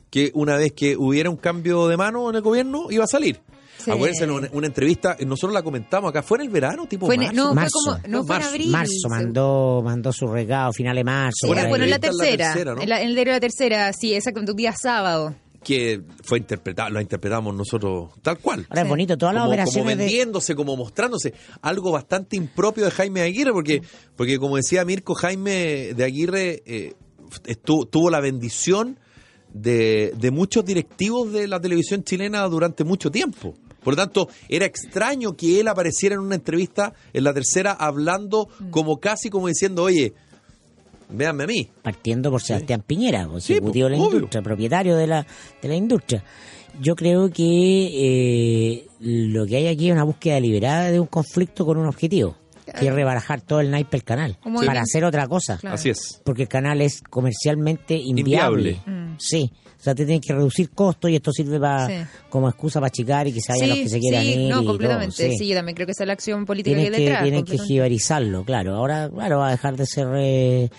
[0.10, 3.40] que una vez que hubiera un cambio de mano en el gobierno, iba a salir.
[3.88, 3.92] Sí.
[3.98, 7.16] Acuérdense, en una, una entrevista, nosotros la comentamos acá, fue en el verano, tipo Fue
[7.16, 7.36] en- marzo.
[7.36, 7.80] no, Marzo.
[7.84, 8.50] fue como, no No, fue en marzo.
[8.56, 8.70] abril.
[8.72, 11.38] Marzo mandó, mandó su regalo, final de marzo.
[11.42, 12.54] Sí, bueno, en la en la tercera.
[12.82, 15.36] en, la- en el diario de la tercera, sí, exactamente, un día sábado.
[15.64, 18.66] que fue interpretado, lo interpretamos nosotros tal cual.
[18.70, 19.96] Ahora es bonito, todas las como, como de...
[19.96, 23.82] vendiéndose, como mostrándose, algo bastante impropio de Jaime Aguirre, porque,
[24.16, 26.94] porque como decía Mirko, Jaime de Aguirre eh,
[27.46, 28.98] estu- tuvo la bendición
[29.54, 33.54] de, de muchos directivos de la televisión chilena durante mucho tiempo.
[33.84, 38.50] Por lo tanto, era extraño que él apareciera en una entrevista en la tercera hablando
[38.72, 40.14] como casi como diciendo, oye,
[41.10, 41.70] véanme a mí.
[41.82, 44.18] partiendo por Sebastián Piñera, pues, Sí, ejecutivo de la pues, obvio.
[44.18, 45.26] industria, propietario de la,
[45.62, 46.24] de la industria.
[46.82, 51.66] Yo creo que eh, lo que hay aquí es una búsqueda deliberada de un conflicto
[51.66, 52.36] con un objetivo,
[52.78, 55.76] que es rebarajar todo el naipe del canal, para hacer otra cosa, Claro.
[55.76, 56.22] Así es.
[56.24, 58.72] porque el canal es comercialmente inviable.
[58.86, 59.14] Inviable.
[59.14, 59.16] Mm.
[59.18, 61.94] Sí, o sea, te tienen que reducir costos y esto sirve para Sí.
[62.30, 64.50] como excusa para achicar y que se vayan los que se quieran sí, ir.
[64.50, 65.30] no, y completamente.
[65.30, 65.38] sí.
[65.38, 65.48] sí.
[65.48, 67.24] yo también creo que esa es la acción política que hay detrás.
[67.24, 68.76] tienen que jibarizarlo, claro.
[68.76, 70.70] Ahora, claro, va a dejar de ser eh,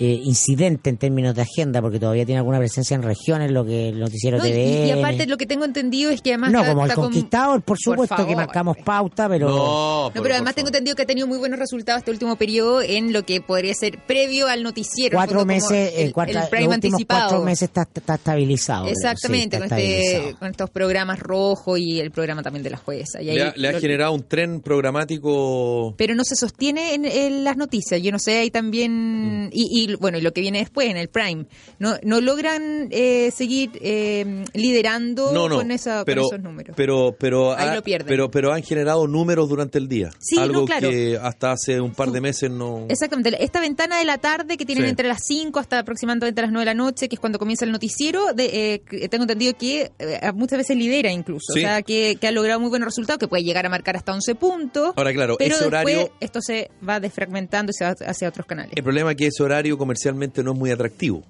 [0.00, 3.90] eh, incidente en términos de agenda, porque todavía tiene alguna presencia en regiones, lo que
[3.90, 4.86] el noticiero No, y, TV.
[4.86, 7.62] y aparte lo que tengo entendido es que además no, está- como el está conquistador,
[7.62, 11.06] por supuesto que favor, marcamos pauta, pero No, No, pero además tengo entendido que ha
[11.06, 15.12] tenido muy buenos resultados este último periodo en lo que podría ser previo al noticiero.
[15.12, 17.28] el cuatro meses, el, eh, cuatro- el prime los últimos anticipado.
[17.28, 18.86] cuatro meses está, está estabilizado.
[18.88, 22.78] Exactamente, sí, está con, este, con estos programas rojos y el programa también de la
[22.78, 23.20] jueza.
[23.20, 26.94] Y ahí Le ha, le ha lo- generado un tren programático pero no se sostiene
[26.94, 28.00] en, en las noticias.
[28.02, 29.46] Yo no sé, ahí también.
[29.46, 29.50] Mm.
[29.52, 31.46] Y, y, bueno, y lo que viene después, en el Prime.
[31.78, 36.74] No, no logran eh, seguir eh, liderando no, no, con, esa, pero, con esos números.
[36.76, 38.06] Pero, pero, Ahí ha- lo pierden.
[38.08, 40.10] pero, pero han generado números durante el día.
[40.18, 40.90] Sí, Algo claro.
[40.90, 42.86] que hasta hace un par de meses no.
[42.88, 43.42] Exactamente.
[43.42, 44.90] Esta ventana de la tarde que tienen Sí.
[44.90, 47.72] entre las 5 hasta aproximadamente las 9 de la noche, que es cuando comienza el
[47.72, 51.52] noticiero, de, eh, tengo entendido que eh, muchas veces lidera incluso.
[51.52, 51.60] Sí.
[51.60, 54.12] O sea, que, que ha logrado muy buenos resultados, que puede llegar a marcar hasta
[54.12, 54.92] 11 puntos.
[54.96, 56.10] Ahora, claro, pero ese horario.
[56.20, 58.72] esto se va desfragmentando y se va hacia otros canales.
[58.76, 61.22] El problema es que ese horario comercialmente no es muy atractivo.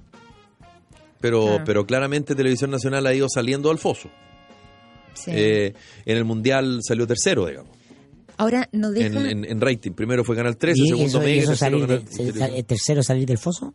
[1.21, 4.09] Pero, pero claramente Televisión Nacional ha ido saliendo al foso.
[5.15, 5.31] Sí.
[5.35, 5.75] Eh,
[6.07, 7.71] en el Mundial salió tercero, digamos,
[8.39, 9.27] Ahora no en, dejan...
[9.27, 9.91] en- en rating.
[9.93, 13.75] Primero fue Canal 13, ¿Y segundo Mega, tercero salir Canal de- tercero salir del foso?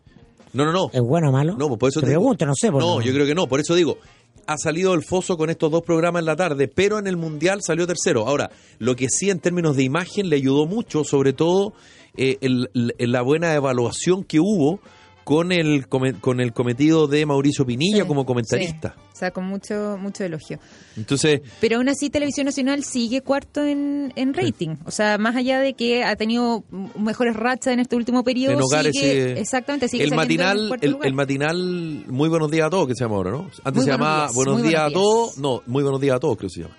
[0.54, 0.90] No, no, no.
[0.92, 1.56] ¿Es bueno o malo?
[1.56, 2.22] No, pues por eso te digo.
[2.22, 2.72] pregunto, no sé.
[2.72, 4.00] No, yo creo que no, por eso digo,
[4.48, 7.60] ha salido del foso con estos dos programas en la tarde, pero en el Mundial
[7.62, 8.28] salió tercero.
[8.28, 8.50] Ahora,
[8.80, 11.74] lo que sí en términos de imagen le ayudó mucho, sobre todo
[12.18, 14.80] eh, el- el- la buena evaluación que hubo
[15.24, 18.94] con el, con el cometido de Mauricio Pinilla Sí, como comentarista.
[18.96, 19.02] sí.
[19.12, 20.60] O sea, con mucho, mucho elogio.
[20.98, 24.76] Entonces, Pero aún así, Televisión Nacional sigue cuarto en, en rating.
[24.86, 26.64] O sea, más allá de que ha tenido
[27.00, 30.86] mejores rachas en este último periodo, en sigue, sigue- exactamente, sigue el en matinal, cuarto
[30.86, 31.08] el, lugar.
[31.08, 33.38] el matinal Muy Buenos Días a Todos, que se llama ahora, ¿no?
[33.40, 36.20] Antes Muy se Buenos llamaba Días, Buenos Días a Todos, no, Muy Buenos Días a
[36.20, 36.76] Todos, creo que se llama.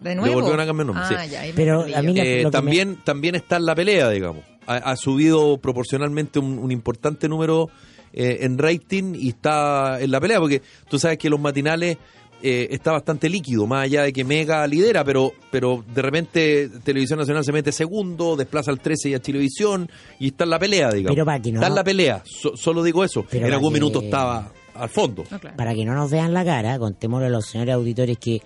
[0.00, 0.34] ¿De nuevo?
[0.34, 1.30] volvieron a cambiar el nombre, Ah, sí.
[1.30, 2.22] ya, Pero perdí a mí yo.
[2.22, 4.42] la- Eh, lo que también, también está en la pelea, digamos.
[4.66, 7.68] Ha, ha subido proporcionalmente un, un importante número
[8.12, 11.96] eh, en rating y está en la pelea, porque tú sabes que los matinales
[12.42, 17.18] eh, está bastante líquido, más allá de que Mega lidera, pero, pero de repente Televisión
[17.18, 20.90] Nacional se mete segundo, desplaza al 13 y a Chilevisión y está en la pelea,
[20.90, 21.14] digamos.
[21.14, 23.26] Pero para que no- Está en la pelea, so- solo digo eso.
[23.30, 25.24] Pero en algún que- minuto estaba al fondo.
[25.30, 25.56] No, claro.
[25.58, 28.40] Para que no nos vean la cara, contémosle a los señores auditores que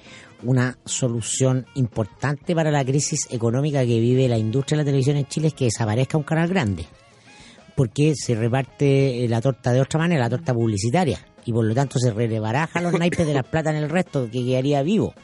[0.44, 5.26] una solución importante para la crisis económica que vive la industria de la televisión en
[5.26, 6.86] Chile es que desaparezca un canal grande.
[7.74, 11.18] Porque se reparte eh, la torta de otra manera, la torta publicitaria.
[11.44, 14.44] Y por lo tanto se rebaraja los naipes de las plata en el resto, que
[14.44, 15.14] quedaría vivo.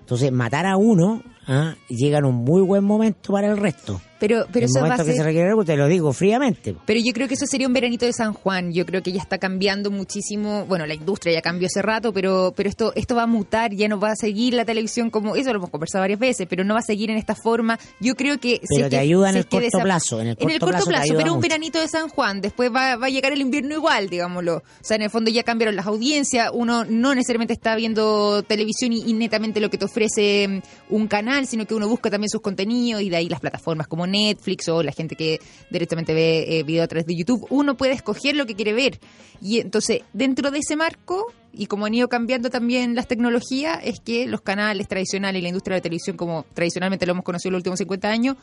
[0.00, 1.74] Entonces, matar a uno ¿ah?
[1.88, 4.00] llega en un muy buen momento para el resto.
[4.20, 5.16] Pero, pero el eso va a momento que ser...
[5.18, 6.76] se requiere, te lo digo fríamente.
[6.86, 8.72] Pero yo creo que eso sería un veranito de San Juan.
[8.72, 10.66] Yo creo que ya está cambiando muchísimo.
[10.66, 13.72] Bueno, la industria ya cambió hace rato, pero, pero esto, esto va a mutar.
[13.74, 16.62] Ya no va a seguir la televisión como eso lo hemos conversado varias veces, pero
[16.64, 17.78] no va a seguir en esta forma.
[17.98, 18.60] Yo creo que.
[18.62, 20.50] si Pero es te que- ayuda en si el corto desa- plazo, en el corto
[20.58, 22.40] corto plazo te plazo, pero un veranito de San Juan.
[22.40, 24.56] Después va, va a llegar el invierno igual, digámoslo.
[24.58, 26.50] O sea, en el fondo ya cambiaron las audiencias.
[26.52, 31.06] Uno no necesariamente está viendo televisión y, y netamente lo que te ofrece mm, un
[31.08, 34.68] canal, sino que uno busca también sus contenidos y de ahí las plataformas como Netflix
[34.68, 35.38] o la gente que
[35.70, 37.46] directamente ve eh, video a través de YouTube.
[37.50, 39.00] Uno puede escoger lo que quiere ver.
[39.40, 44.00] Y entonces, dentro de ese marco, y como han ido cambiando también las tecnologías, es
[44.00, 47.48] que los canales tradicionales y la industria de la televisión, como tradicionalmente lo hemos conocido
[47.48, 48.36] en los últimos 50 años,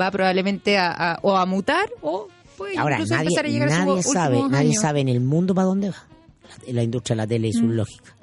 [0.00, 3.68] va probablemente a, a- o a mutar o puede Ahora, incluso nadie, empezar a llegar
[3.68, 4.80] a sus sabe, nadie años.
[4.80, 6.06] sabe en el mundo para dónde va
[6.66, 8.14] la, la industria de la tele y su lógica.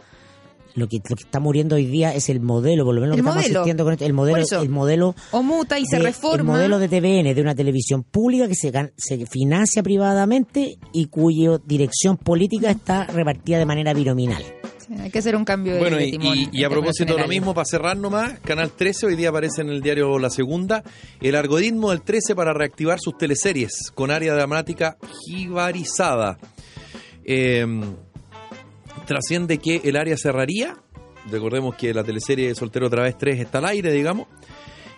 [0.75, 3.19] Lo que, lo que está muriendo hoy día es el modelo, por lo menos lo
[3.19, 3.59] El que estamos modelo.
[3.59, 6.37] asistiendo con esto, el modelo, el modelo O muta y se de- reforma.
[6.37, 11.59] el modelo de TVN, de una televisión pública que se, se financia privadamente y cuya
[11.65, 14.41] dirección política está repartida de manera binominal.
[14.87, 16.69] Sí, Hay que hacer un cambio de- Bueno, de y, timón y- en y a
[16.69, 20.17] propósito de lo mismo, para cerrar nomás, Canal 13 hoy día aparece en el diario
[20.19, 20.83] La Segunda,
[21.21, 24.97] el algoritmo del 13 para reactivar sus teleseries con área dramática
[25.27, 26.37] jibarizada.
[27.23, 27.65] Eh,
[29.05, 30.77] trasciende que el área cerraría,
[31.29, 34.27] recordemos que la teleserie Soltero otra vez 3 está al aire, digamos,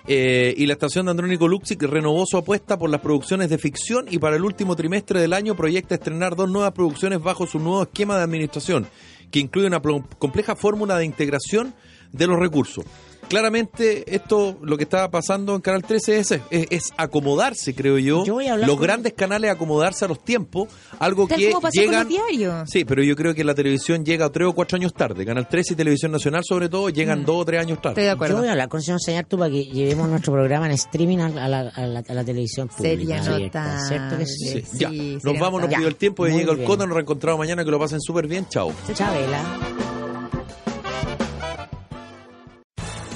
[0.06, 4.06] eh, y la estación de Andrónico Luxic renovó su apuesta por las producciones de ficción
[4.10, 7.84] y para el último trimestre del año proyecta estrenar dos nuevas producciones bajo su nuevo
[7.84, 8.86] esquema de administración,
[9.32, 11.74] que incluye una compleja fórmula de integración
[12.12, 12.86] de los recursos.
[13.30, 18.24] Claramente esto, lo que está pasando en Canal 13 es, es, es acomodarse, creo yo,
[18.26, 20.70] Yo voy a hablar los con- grandes canales acomodarse a los tiempos,
[21.00, 22.08] algo Tal que como pasó llegan...
[22.08, 22.70] con los diarios.
[22.70, 25.26] Sí, pero yo creo que la televisión llega tres o cuatro años tarde.
[25.26, 27.74] Canal 13 y Televisión Nacional, sobre todo, llegan dos o tres años Mm.
[27.74, 28.02] Estoy tarde.
[28.02, 28.38] de Yo acuerdo.
[28.38, 31.26] voy a hablar con el señor Señartu para que llevemos nuestro programa en streaming a,
[31.26, 33.24] a la, a la- a la televisión pública.
[33.24, 33.88] Sería abierta, notable.
[33.88, 34.48] ¿Cierto que sí?
[34.50, 34.90] Sí, Sí, ya.
[34.90, 37.80] Nos vamos, nos pidió el tiempo, Muy llega el coto, nos reencontramos mañana, que lo
[37.80, 38.46] pasen súper bien.
[38.50, 38.72] Chao.
[38.94, 39.44] Chabela.